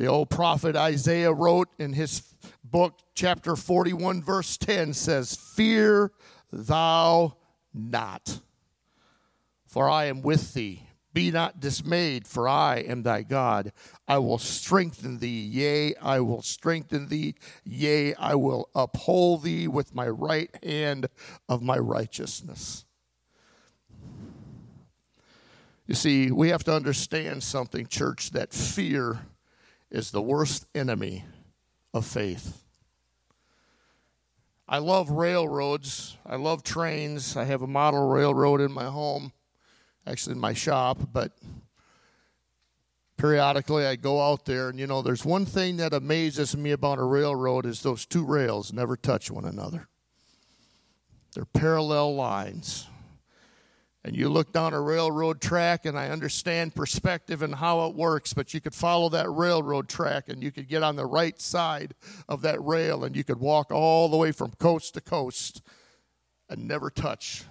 [0.00, 2.22] The old prophet Isaiah wrote in his
[2.64, 6.12] book, chapter 41, verse 10 says, Fear
[6.50, 7.36] thou
[7.74, 8.40] not,
[9.66, 10.86] for I am with thee.
[11.12, 13.72] Be not dismayed, for I am thy God.
[14.08, 19.94] I will strengthen thee, yea, I will strengthen thee, yea, I will uphold thee with
[19.94, 21.10] my right hand
[21.46, 22.86] of my righteousness.
[25.86, 29.26] You see, we have to understand something, church, that fear
[29.90, 31.24] is the worst enemy
[31.92, 32.62] of faith.
[34.68, 36.16] I love railroads.
[36.24, 37.36] I love trains.
[37.36, 39.32] I have a model railroad in my home,
[40.06, 41.32] actually in my shop, but
[43.16, 46.98] periodically I go out there and you know there's one thing that amazes me about
[46.98, 49.88] a railroad is those two rails never touch one another.
[51.34, 52.86] They're parallel lines
[54.02, 58.32] and you look down a railroad track and i understand perspective and how it works
[58.32, 61.94] but you could follow that railroad track and you could get on the right side
[62.28, 65.62] of that rail and you could walk all the way from coast to coast
[66.50, 67.44] and never touch.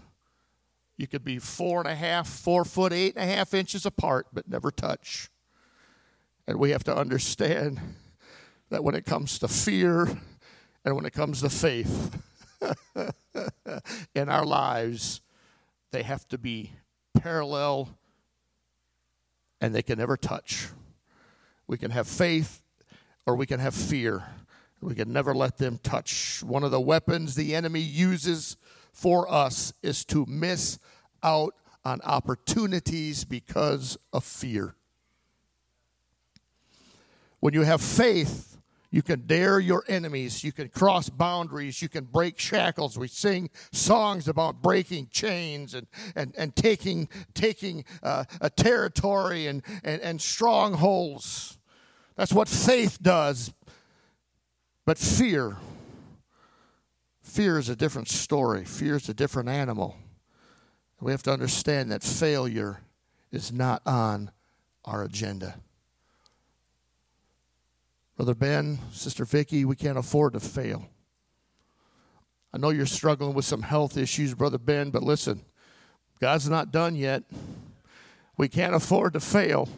[0.97, 4.27] You could be four and a half four foot eight and a half inches apart
[4.33, 5.29] but never touch.
[6.45, 7.79] And we have to understand
[8.69, 10.19] that when it comes to fear
[10.83, 12.21] and when it comes to faith
[14.15, 15.21] in our lives
[15.91, 16.71] they have to be
[17.19, 17.89] parallel
[19.61, 20.67] and they can never touch.
[21.67, 22.61] We can have faith
[23.25, 24.23] or we can have fear.
[24.81, 26.41] We can never let them touch.
[26.43, 28.57] One of the weapons the enemy uses
[28.91, 30.79] for us is to miss
[31.21, 34.75] out on opportunities because of fear.
[37.39, 38.48] When you have faith,
[38.91, 40.43] you can dare your enemies.
[40.43, 41.81] You can cross boundaries.
[41.81, 42.97] You can break shackles.
[42.97, 49.61] We sing songs about breaking chains and, and, and taking, taking uh, a territory and,
[49.83, 51.59] and, and strongholds.
[52.15, 53.53] That's what faith does.
[54.85, 55.57] But fear,
[57.21, 58.65] fear is a different story.
[58.65, 59.97] Fear is a different animal.
[60.99, 62.81] We have to understand that failure
[63.31, 64.31] is not on
[64.83, 65.59] our agenda.
[68.19, 70.89] Brother Ben, Sister Vicky, we can't afford to fail.
[72.53, 75.45] I know you're struggling with some health issues, Brother Ben, but listen,
[76.19, 77.23] God's not done yet.
[78.35, 79.69] We can't afford to fail.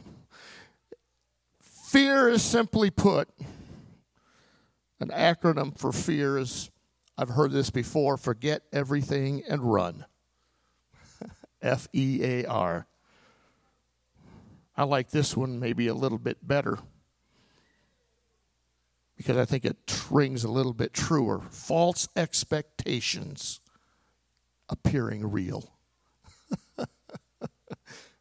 [1.61, 3.29] Fear is simply put,
[4.99, 6.71] an acronym for fear is,
[7.19, 10.05] I've heard this before, forget everything and run.
[11.61, 12.87] F E A R.
[14.75, 16.79] I like this one maybe a little bit better
[19.21, 21.43] because I think it rings a little bit truer.
[21.51, 23.59] False expectations
[24.67, 25.69] appearing real.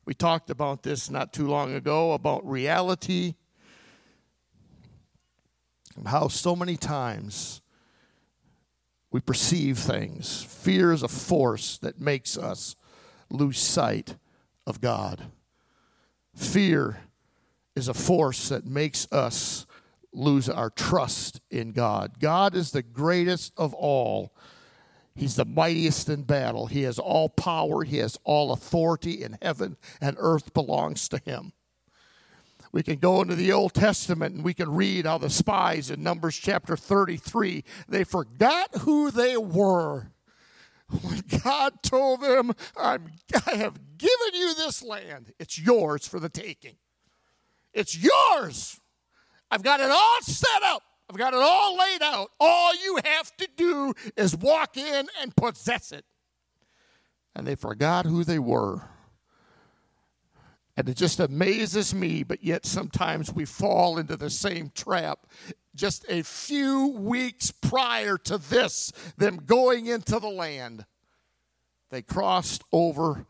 [0.04, 3.32] we talked about this not too long ago about reality
[5.96, 7.62] and how so many times
[9.10, 10.42] we perceive things.
[10.42, 12.76] Fear is a force that makes us
[13.30, 14.16] lose sight
[14.66, 15.30] of God.
[16.36, 16.98] Fear
[17.74, 19.64] is a force that makes us
[20.12, 22.18] lose our trust in God.
[22.18, 24.34] God is the greatest of all.
[25.14, 26.66] He's the mightiest in battle.
[26.66, 27.84] He has all power.
[27.84, 31.52] He has all authority in heaven and earth belongs to him.
[32.72, 36.02] We can go into the Old Testament and we can read how the spies in
[36.02, 40.12] Numbers chapter 33, they forgot who they were.
[41.02, 42.98] When God told them, i
[43.32, 46.76] have given you this land, it's yours for the taking.
[47.72, 48.79] It's yours.
[49.50, 50.82] I've got it all set up.
[51.08, 52.30] I've got it all laid out.
[52.38, 56.04] All you have to do is walk in and possess it.
[57.34, 58.82] And they forgot who they were.
[60.76, 65.26] And it just amazes me, but yet sometimes we fall into the same trap.
[65.74, 70.86] Just a few weeks prior to this, them going into the land,
[71.90, 73.26] they crossed over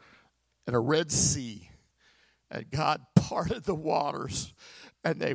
[0.67, 1.71] in a Red Sea,
[2.51, 4.53] and God parted the waters
[5.05, 5.35] and they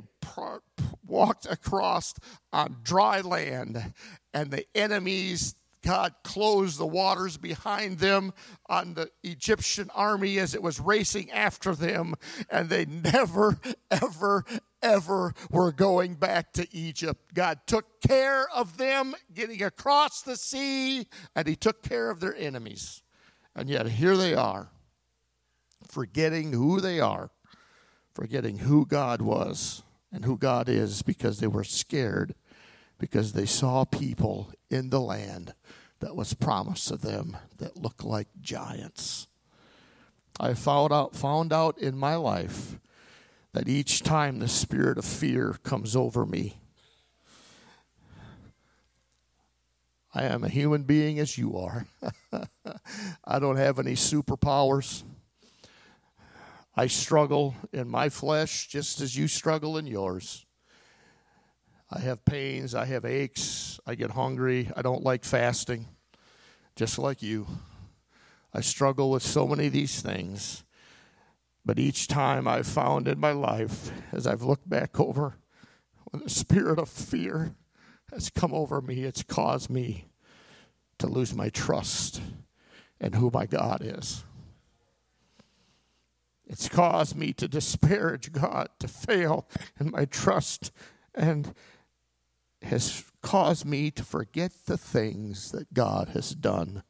[1.06, 2.14] walked across
[2.52, 3.94] on dry land,
[4.34, 5.56] and the enemies.
[5.84, 8.34] God closed the waters behind them
[8.68, 12.16] on the Egyptian army as it was racing after them,
[12.50, 13.60] and they never,
[13.92, 14.44] ever,
[14.82, 17.36] ever were going back to Egypt.
[17.36, 21.06] God took care of them getting across the sea,
[21.36, 23.04] and He took care of their enemies.
[23.56, 24.70] And yet here they are,
[25.88, 27.30] forgetting who they are
[28.16, 32.34] forgetting who God was and who God is because they were scared
[32.98, 35.54] because they saw people in the land
[36.00, 39.28] that was promised to them that looked like giants.
[40.40, 42.80] I found out, found out in my life
[43.52, 46.58] that each time the spirit of fear comes over me,
[50.14, 51.86] I am a human being as you are.
[53.26, 55.04] I don't have any superpowers.
[56.78, 60.46] I struggle in my flesh just as you struggle in yours.
[61.90, 65.88] I have pains, I have aches, I get hungry, I don't like fasting,
[66.76, 67.48] just like you.
[68.54, 70.66] I struggle with so many of these things.
[71.64, 75.38] But each time I've found in my life, as I've looked back over,
[76.12, 77.56] when the spirit of fear
[78.12, 80.08] has come over me, it's caused me
[80.98, 82.22] to lose my trust
[83.00, 84.25] in who my God is.
[86.48, 89.48] It's caused me to disparage God, to fail
[89.80, 90.72] in my trust,
[91.14, 91.54] and
[92.62, 96.84] has caused me to forget the things that God has done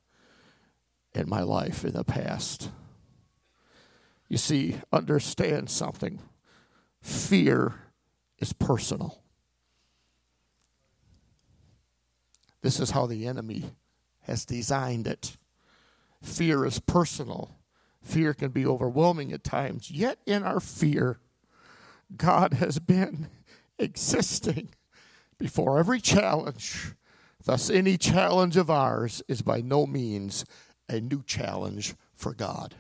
[1.14, 2.70] in my life in the past.
[4.28, 6.20] You see, understand something.
[7.02, 7.76] Fear
[8.40, 9.22] is personal.
[12.62, 13.66] This is how the enemy
[14.22, 15.38] has designed it.
[16.22, 17.56] Fear is personal.
[18.06, 19.90] Fear can be overwhelming at times.
[19.90, 21.18] Yet, in our fear,
[22.16, 23.28] God has been
[23.80, 24.70] existing
[25.40, 26.94] before every challenge.
[27.44, 30.46] Thus, any challenge of ours is by no means
[30.88, 32.76] a new challenge for God.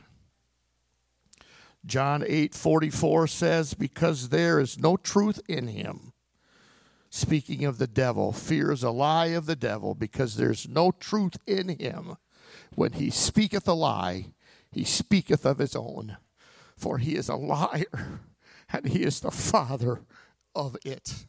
[1.88, 6.13] John 8 44 says, Because there is no truth in him.
[7.09, 11.38] Speaking of the devil, fear is a lie of the devil because there's no truth
[11.47, 12.17] in him.
[12.76, 14.34] When he speaketh a lie,
[14.72, 16.18] he speaketh of his own,
[16.78, 18.22] for he is a liar
[18.72, 20.01] and he is the father
[20.53, 21.26] of it.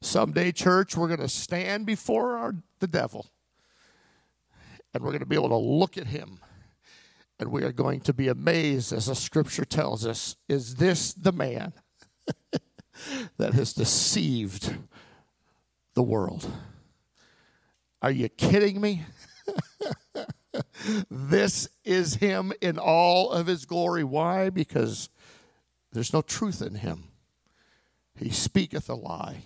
[0.00, 3.30] Someday, church, we're going to stand before our, the devil
[4.92, 6.38] and we're going to be able to look at him
[7.38, 11.32] and we are going to be amazed as the scripture tells us is this the
[11.32, 11.72] man
[13.38, 14.76] that has deceived
[15.94, 16.48] the world?
[18.02, 19.02] Are you kidding me?
[21.10, 24.04] this is him in all of his glory.
[24.04, 24.50] Why?
[24.50, 25.08] Because
[25.92, 27.04] there's no truth in him.
[28.16, 29.44] He speaketh a lie.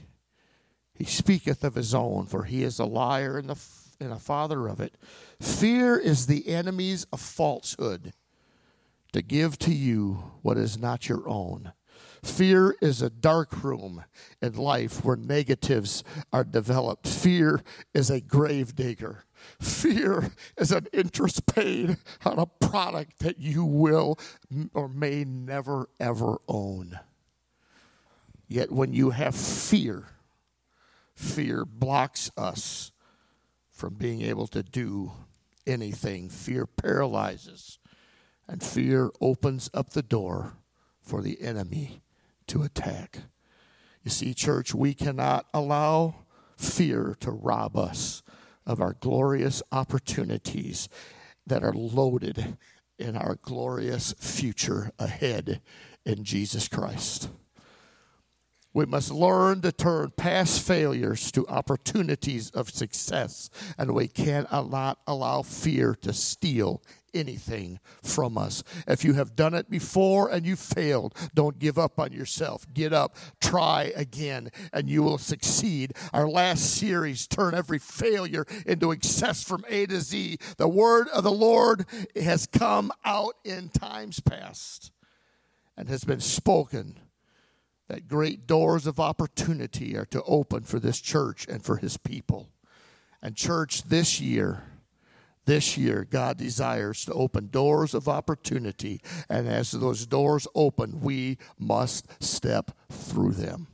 [0.95, 3.59] He speaketh of his own, for he is a liar and, the,
[4.01, 4.97] and a father of it.
[5.41, 8.13] Fear is the enemies of falsehood
[9.13, 11.73] to give to you what is not your own.
[12.23, 14.05] Fear is a dark room
[14.43, 16.03] in life where negatives
[16.33, 17.07] are developed.
[17.07, 17.63] Fear
[17.95, 19.25] is a grave digger.
[19.61, 24.19] Fear is an interest paid on a product that you will
[24.75, 26.99] or may never ever own.
[28.47, 30.09] Yet when you have fear,
[31.15, 32.93] fear blocks us
[33.71, 35.13] from being able to do
[35.67, 36.29] anything.
[36.29, 37.79] Fear paralyzes,
[38.49, 40.55] and fear opens up the door
[41.01, 42.03] for the enemy
[42.47, 43.19] to attack.
[44.03, 46.15] You see, church, we cannot allow
[46.57, 48.23] fear to rob us
[48.69, 50.89] of our glorious opportunities
[51.47, 52.57] that are loaded
[52.99, 55.61] in our glorious future ahead
[56.05, 57.31] in Jesus Christ.
[58.75, 63.49] We must learn to turn past failures to opportunities of success,
[63.79, 66.83] and we cannot allow fear to steal
[67.15, 68.63] anything from us.
[68.87, 72.67] If you have done it before and you failed, don't give up on yourself.
[72.75, 75.95] Get up, try again, and you will succeed.
[76.13, 80.39] Our last series, Turn Every Failure into Success from A to Z.
[80.59, 84.93] The word of the Lord has come out in times past
[85.77, 87.01] and has been spoken
[87.89, 92.49] that great doors of opportunity are to open for this church and for his people.
[93.23, 94.63] And, church, this year,
[95.45, 99.01] this year, God desires to open doors of opportunity.
[99.29, 103.67] And as those doors open, we must step through them.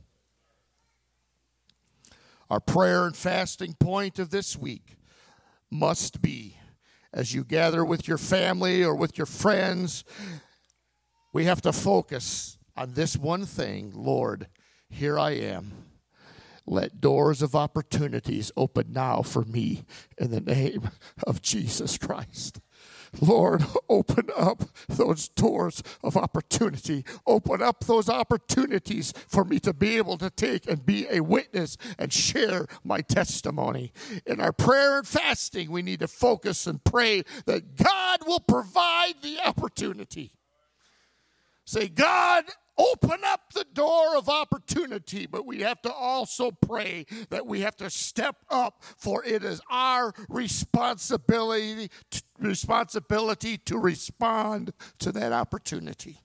[2.49, 4.97] Our prayer and fasting point of this week
[5.69, 6.57] must be
[7.15, 10.03] as you gather with your family or with your friends,
[11.31, 14.47] we have to focus on this one thing Lord,
[14.89, 15.71] here I am.
[16.67, 19.85] Let doors of opportunities open now for me
[20.17, 20.89] in the name
[21.25, 22.59] of Jesus Christ.
[23.21, 27.05] Lord, open up those doors of opportunity.
[27.25, 31.77] Open up those opportunities for me to be able to take and be a witness
[31.97, 33.93] and share my testimony.
[34.25, 39.21] In our prayer and fasting, we need to focus and pray that God will provide
[39.21, 40.31] the opportunity.
[41.65, 42.45] Say, God,
[42.77, 47.75] open up the door of opportunity, but we have to also pray that we have
[47.77, 51.89] to step up, for it is our responsibility
[52.37, 56.19] responsibility to respond to that opportunity.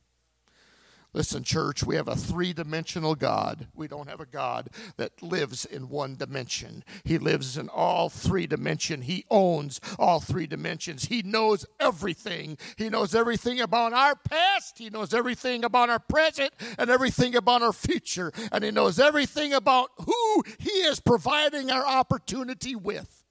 [1.12, 3.66] Listen, church, we have a three dimensional God.
[3.74, 6.84] We don't have a God that lives in one dimension.
[7.02, 9.06] He lives in all three dimensions.
[9.06, 11.06] He owns all three dimensions.
[11.06, 12.58] He knows everything.
[12.76, 14.78] He knows everything about our past.
[14.78, 18.30] He knows everything about our present and everything about our future.
[18.52, 23.24] And He knows everything about who He is providing our opportunity with.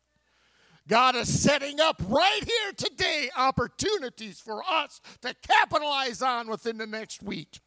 [0.89, 6.87] God is setting up right here today opportunities for us to capitalize on within the
[6.87, 7.59] next week.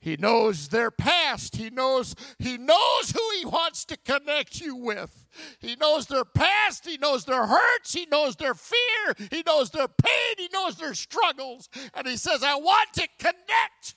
[0.00, 1.56] He knows their past.
[1.56, 5.26] He knows he knows who he wants to connect you with.
[5.58, 9.88] He knows their past, he knows their hurts, he knows their fear, he knows their
[9.88, 11.68] pain, he knows their struggles.
[11.94, 13.94] And he says, "I want to connect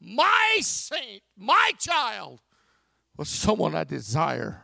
[0.00, 2.40] my saint, my child
[3.16, 4.63] with someone I desire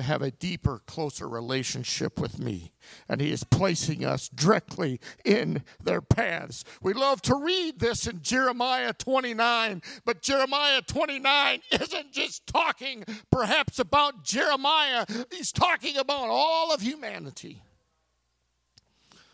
[0.00, 2.72] to have a deeper, closer relationship with me.
[3.08, 6.64] And He is placing us directly in their paths.
[6.80, 13.78] We love to read this in Jeremiah 29, but Jeremiah 29 isn't just talking perhaps
[13.78, 17.62] about Jeremiah, he's talking about all of humanity.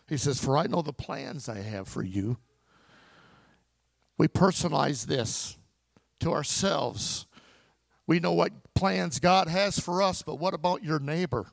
[0.09, 2.39] He says, For I know the plans I have for you.
[4.19, 5.59] We personalize this
[6.21, 7.27] to ourselves.
[8.07, 11.47] We know what plans God has for us, but what about your neighbor?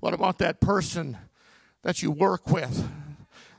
[0.00, 1.18] What about that person
[1.82, 2.88] that you work with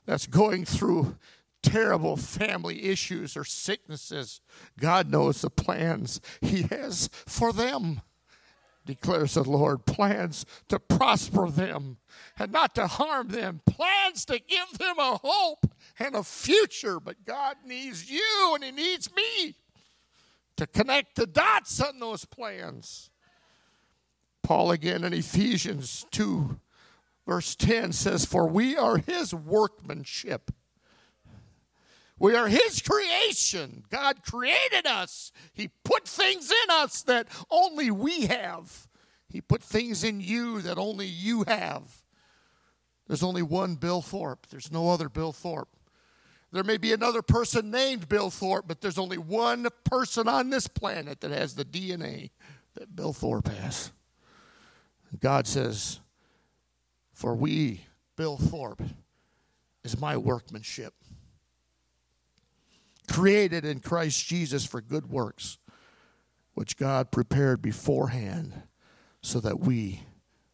[0.05, 1.17] that's going through
[1.61, 4.41] terrible family issues or sicknesses?
[4.79, 8.01] God knows the plans He has for them,
[8.85, 9.85] declares the Lord.
[9.85, 11.97] Plans to prosper them
[12.39, 16.99] and not to harm them, plans to give them a hope and a future.
[16.99, 19.55] But God needs you and He needs me
[20.59, 23.09] to connect the dots on those plans.
[24.43, 26.59] Paul again in Ephesians 2,
[27.25, 30.51] verse 10 says, For we are his workmanship.
[32.19, 33.85] We are his creation.
[33.89, 35.31] God created us.
[35.53, 38.89] He put things in us that only we have.
[39.29, 42.03] He put things in you that only you have.
[43.07, 44.47] There's only one Bill Thorpe.
[44.49, 45.69] There's no other Bill Thorpe.
[46.51, 50.67] There may be another person named Bill Thorpe, but there's only one person on this
[50.67, 52.31] planet that has the DNA
[52.75, 53.91] that Bill Thorpe has.
[55.19, 55.99] God says,
[57.13, 57.81] For we,
[58.15, 58.81] Bill Thorpe,
[59.83, 60.93] is my workmanship,
[63.07, 65.57] created in Christ Jesus for good works,
[66.53, 68.53] which God prepared beforehand
[69.21, 70.03] so that we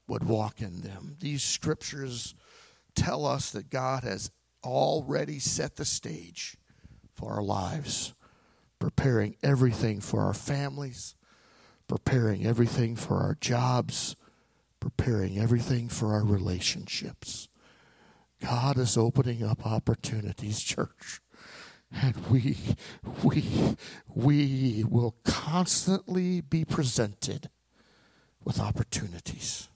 [0.08, 1.16] would walk in them.
[1.20, 2.36] These scriptures
[2.96, 4.32] tell us that God has
[4.66, 6.58] already set the stage
[7.14, 8.14] for our lives,
[8.80, 11.16] preparing everything for our families,
[11.88, 14.16] preparing everything for our jobs,
[14.80, 17.48] preparing everything for our relationships.
[18.42, 21.22] God is opening up opportunities, church.
[21.92, 22.58] And we,
[23.24, 23.78] we,
[24.14, 27.50] we will constantly be presented
[28.44, 29.70] with opportunities.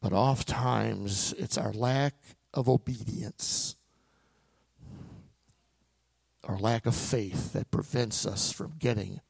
[0.00, 2.14] But oftentimes it's our lack
[2.52, 3.76] of obedience
[6.42, 9.20] or lack of faith that prevents us from getting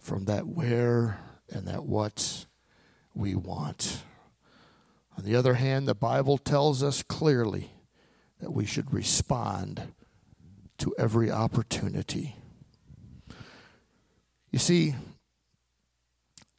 [0.00, 1.18] from that where
[1.50, 2.46] and that what
[3.14, 4.02] we want.
[5.16, 7.70] On the other hand, the Bible tells us clearly
[8.40, 9.94] that we should respond
[10.78, 12.36] to every opportunity.
[14.50, 14.94] You see,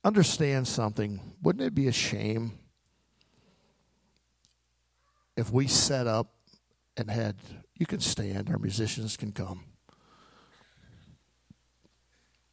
[0.04, 1.20] understand something.
[1.42, 2.60] Wouldn't it be a shame
[5.38, 6.34] if we set up
[6.98, 7.36] and had,
[7.78, 9.64] you can stand, our musicians can come.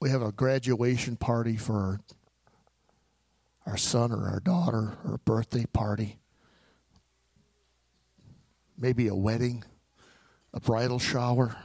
[0.00, 2.00] We have a graduation party for
[3.66, 6.18] our son or our daughter or a birthday party,
[8.76, 9.62] maybe a wedding,
[10.52, 11.56] a bridal shower,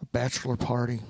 [0.00, 1.00] a bachelor party.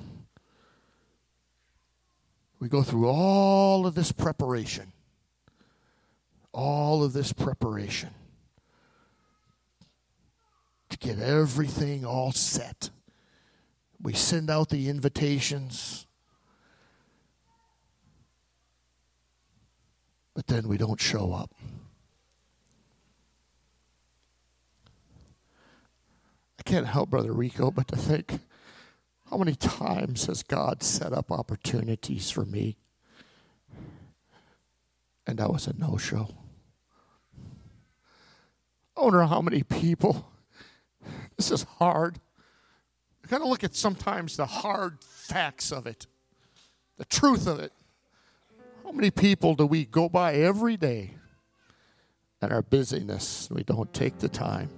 [2.59, 4.93] We go through all of this preparation,
[6.53, 8.11] all of this preparation
[10.89, 12.91] to get everything all set.
[14.01, 16.07] We send out the invitations.
[20.35, 21.53] But then we don't show up.
[26.59, 28.41] I can't help Brother Rico but to think
[29.31, 32.77] how many times has God set up opportunities for me?
[35.27, 36.35] And that was a no show.
[38.97, 40.33] I wonder how many people
[41.37, 42.19] this is hard.
[43.23, 46.07] You've got to look at sometimes the hard facts of it,
[46.97, 47.73] the truth of it.
[48.85, 51.13] How many people do we go by every day
[52.41, 53.49] and our busyness?
[53.51, 54.71] We don't take the time.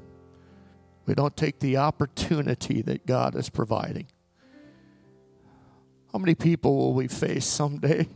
[1.06, 4.06] We don't take the opportunity that God is providing.
[6.12, 8.08] How many people will we face someday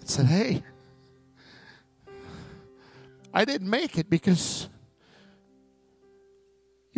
[0.00, 0.62] that said, Hey,
[3.32, 4.68] I didn't make it because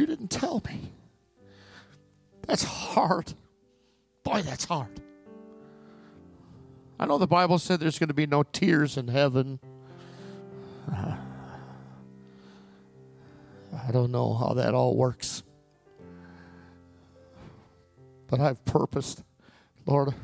[0.01, 0.91] you didn't tell me?
[2.47, 3.35] That's hard.
[4.25, 4.89] Boy, that's hard.
[6.99, 9.61] I know the Bible said there's going to be no tears in heaven.
[10.91, 11.19] I
[13.93, 15.43] don't know how that all works.
[18.27, 19.23] But I've purposed,
[19.87, 20.15] Lord,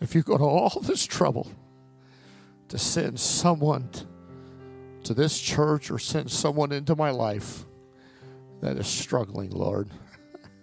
[0.00, 1.50] if you go to all this trouble
[2.68, 3.90] to send someone
[5.04, 7.66] to this church or send someone into my life
[8.60, 9.90] that is struggling, Lord,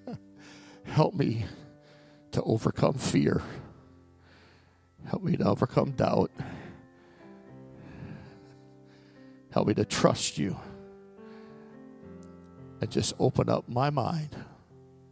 [0.83, 1.45] help me
[2.31, 3.41] to overcome fear.
[5.05, 6.31] Help me to overcome doubt.
[9.51, 10.57] Help me to trust you.
[12.81, 14.35] And just open up my mind,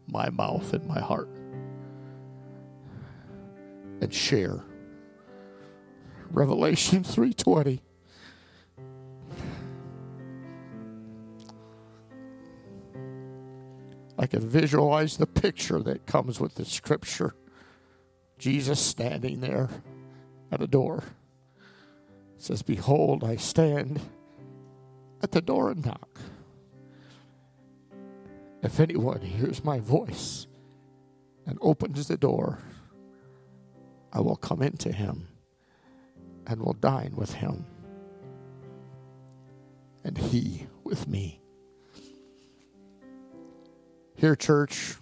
[0.08, 1.30] my mouth, and my heart.
[4.02, 4.64] And share.
[6.32, 7.82] Revelation 320.
[14.22, 17.34] I can visualize the picture that comes with the scripture.
[18.38, 19.68] Jesus standing there
[20.52, 21.04] at a door.
[22.36, 24.00] It says, Behold, I stand
[25.24, 26.20] at the door and knock.
[28.62, 30.46] If anyone hears my voice
[31.48, 32.60] and opens the door,
[34.14, 35.30] I will come into him
[36.46, 37.66] and will dine with him,
[40.04, 41.41] and he with me.
[44.22, 44.98] Here, church,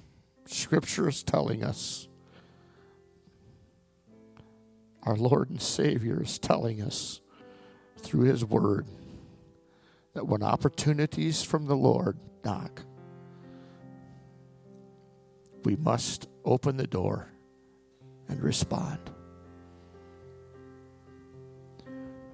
[0.45, 2.07] Scripture is telling us
[5.03, 7.19] our Lord and Savior is telling us
[7.97, 8.87] through His Word
[10.13, 12.85] that when opportunities from the Lord knock,
[15.65, 17.27] we must open the door
[18.29, 18.99] and respond.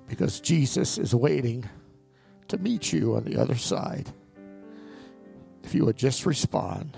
[0.07, 1.67] Because Jesus is waiting
[2.47, 4.13] to meet you on the other side.
[5.65, 6.95] If you would just respond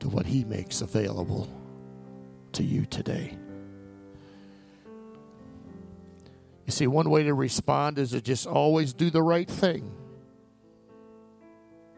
[0.00, 1.46] to what He makes available
[2.52, 3.36] to you today.
[6.64, 9.92] You see, one way to respond is to just always do the right thing.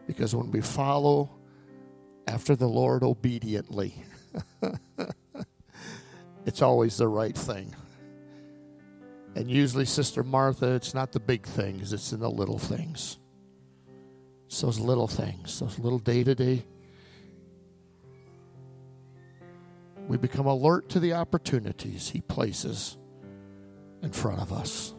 [0.05, 1.29] Because when we follow
[2.27, 3.95] after the Lord obediently,
[6.45, 7.73] it's always the right thing.
[9.35, 13.17] And usually, Sister Martha, it's not the big things, it's in the little things.
[14.45, 16.65] It's those little things, those little day to day.
[20.07, 22.97] We become alert to the opportunities He places
[24.03, 24.93] in front of us.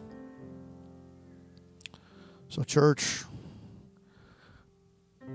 [2.49, 3.25] So, church,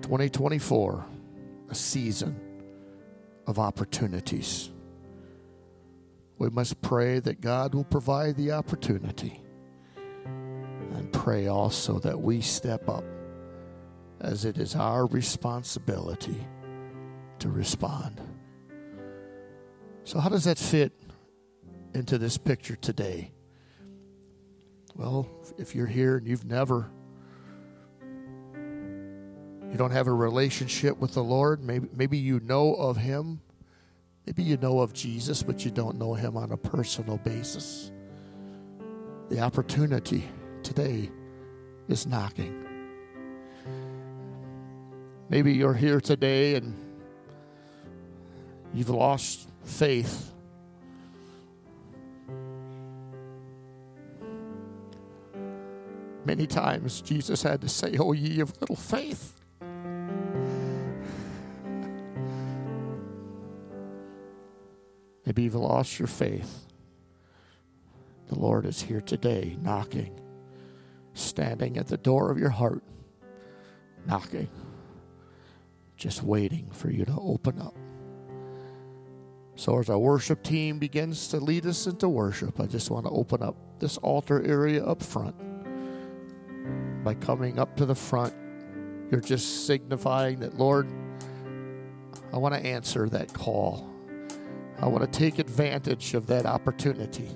[0.02, 1.06] 2024,
[1.70, 2.40] a season
[3.48, 4.70] of opportunities.
[6.38, 9.42] We must pray that God will provide the opportunity
[10.26, 13.04] and pray also that we step up
[14.22, 16.48] as it is our responsibility
[17.40, 18.22] to respond.
[20.04, 20.94] So, how does that fit
[21.94, 23.32] into this picture today?
[24.96, 26.90] Well, if you're here and you've never,
[28.54, 33.42] you don't have a relationship with the Lord, maybe, maybe you know of Him,
[34.26, 37.92] maybe you know of Jesus, but you don't know Him on a personal basis.
[39.30, 40.26] The opportunity
[40.62, 41.10] today
[41.88, 42.71] is knocking.
[45.32, 46.76] Maybe you're here today and
[48.72, 50.32] you've lost faith
[56.24, 59.34] Many times Jesus had to say, Oh, ye of little faith.
[65.26, 66.68] Maybe you've lost your faith.
[68.28, 70.20] The Lord is here today, knocking,
[71.14, 72.84] standing at the door of your heart,
[74.06, 74.50] knocking,
[76.02, 77.78] just waiting for you to open up.
[79.56, 83.12] So, as our worship team begins to lead us into worship, I just want to
[83.12, 85.36] open up this altar area up front
[87.04, 88.34] by coming up to the front,
[89.12, 90.90] you're just signifying that, Lord,
[92.34, 93.88] I want to answer that call.
[94.80, 97.30] I want to take advantage of that opportunity.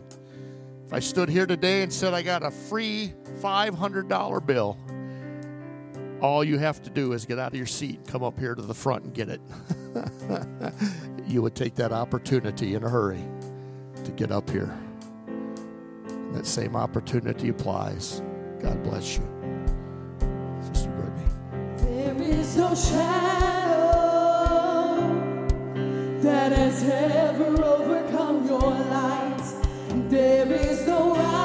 [0.85, 4.77] If I stood here today and said I got a free $500 bill,
[6.21, 8.61] all you have to do is get out of your seat come up here to
[8.61, 9.41] the front and get it.
[11.27, 13.23] you would take that opportunity in a hurry
[14.03, 14.77] to get up here.
[16.07, 18.21] And that same opportunity applies.
[18.59, 19.23] God bless you.
[20.73, 21.25] Sister Brittany.
[21.77, 23.75] There is no shadow
[26.21, 29.41] that has ever overcome your light.
[30.09, 31.44] There is no rival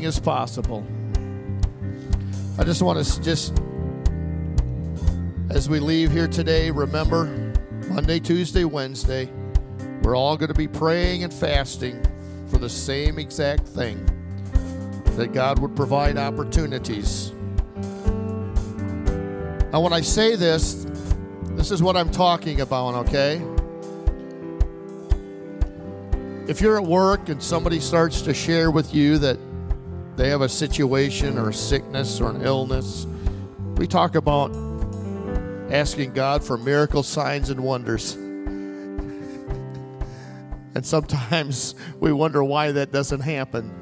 [0.00, 0.86] Anything is possible.
[2.58, 3.60] I just want to just,
[5.50, 7.26] as we leave here today, remember
[7.90, 9.28] Monday, Tuesday, Wednesday,
[10.02, 12.02] we're all going to be praying and fasting
[12.48, 14.02] for the same exact thing
[15.16, 17.32] that God would provide opportunities.
[19.70, 20.86] Now, when I say this,
[21.50, 23.42] this is what I'm talking about, okay?
[26.48, 29.38] If you're at work and somebody starts to share with you that
[30.20, 33.06] they have a situation or a sickness or an illness,
[33.76, 34.54] we talk about
[35.70, 38.16] asking God for miracle signs and wonders.
[40.72, 43.74] And sometimes we wonder why that doesn't happen.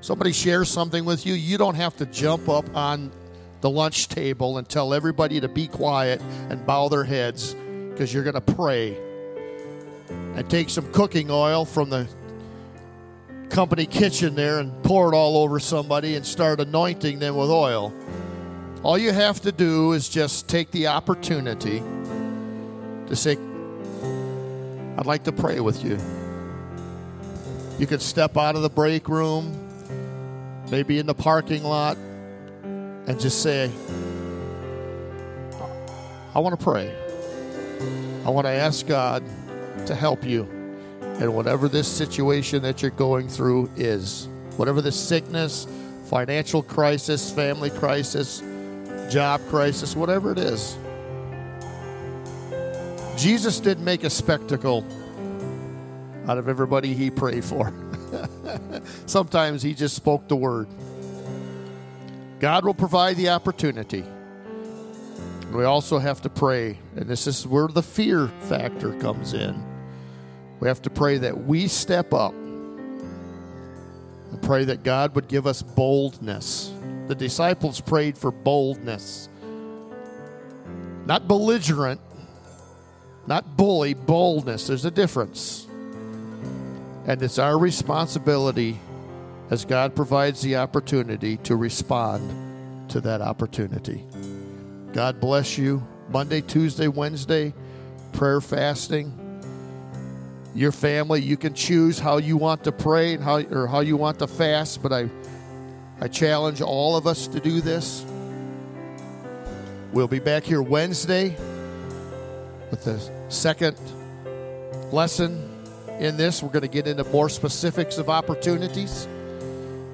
[0.00, 3.12] Somebody shares something with you, you don't have to jump up on
[3.60, 7.54] the lunch table and tell everybody to be quiet and bow their heads
[7.90, 8.96] because you're going to pray.
[10.08, 12.08] And take some cooking oil from the
[13.50, 17.92] company kitchen there and pour it all over somebody and start anointing them with oil.
[18.82, 21.82] All you have to do is just take the opportunity
[23.08, 23.36] to say,
[24.96, 25.98] I'd like to pray with you.
[27.78, 29.54] You could step out of the break room,
[30.70, 31.96] maybe in the parking lot,
[32.62, 33.70] and just say,
[36.34, 36.94] I want to pray.
[38.24, 39.24] I want to ask God
[39.86, 40.59] to help you
[41.20, 44.26] in whatever this situation that you're going through is.
[44.56, 45.66] Whatever the sickness,
[46.06, 48.42] financial crisis, family crisis,
[49.10, 50.76] job crisis, whatever it is.
[53.16, 54.84] Jesus didn't make a spectacle
[56.26, 57.72] out of everybody he prayed for.
[59.06, 60.68] Sometimes he just spoke the word.
[62.38, 64.04] God will provide the opportunity.
[65.52, 69.69] We also have to pray, and this is where the fear factor comes in.
[70.60, 75.62] We have to pray that we step up and pray that God would give us
[75.62, 76.72] boldness.
[77.08, 79.28] The disciples prayed for boldness,
[81.06, 82.00] not belligerent,
[83.26, 84.66] not bully, boldness.
[84.66, 85.66] There's a difference.
[87.06, 88.78] And it's our responsibility
[89.50, 94.04] as God provides the opportunity to respond to that opportunity.
[94.92, 95.86] God bless you.
[96.08, 97.54] Monday, Tuesday, Wednesday,
[98.12, 99.19] prayer fasting.
[100.54, 103.96] Your family, you can choose how you want to pray and how or how you
[103.96, 105.08] want to fast, but I
[106.02, 108.06] I challenge all of us to do this.
[109.92, 111.36] We'll be back here Wednesday
[112.70, 112.98] with the
[113.28, 113.76] second
[114.92, 115.46] lesson
[115.98, 116.42] in this.
[116.42, 119.06] We're going to get into more specifics of opportunities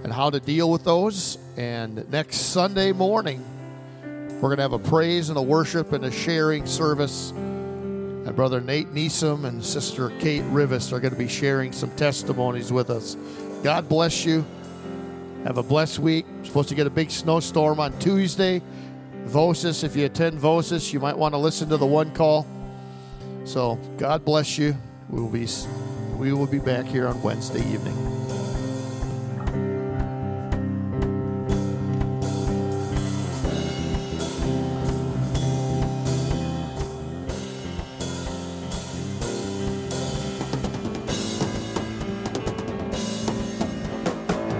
[0.04, 1.38] and how to deal with those.
[1.56, 3.44] And next Sunday morning,
[4.34, 7.32] we're going to have a praise and a worship and a sharing service.
[8.26, 12.72] And Brother Nate Neeson and Sister Kate Rivas are going to be sharing some testimonies
[12.72, 13.16] with us.
[13.62, 14.44] God bless you.
[15.44, 16.26] Have a blessed week.
[16.38, 18.60] We're supposed to get a big snowstorm on Tuesday.
[19.26, 22.48] Vosis, if you attend Vosis, you might want to listen to the one call.
[23.44, 24.76] So God bless you.
[25.08, 25.46] We will be
[26.16, 28.25] we will be back here on Wednesday evening.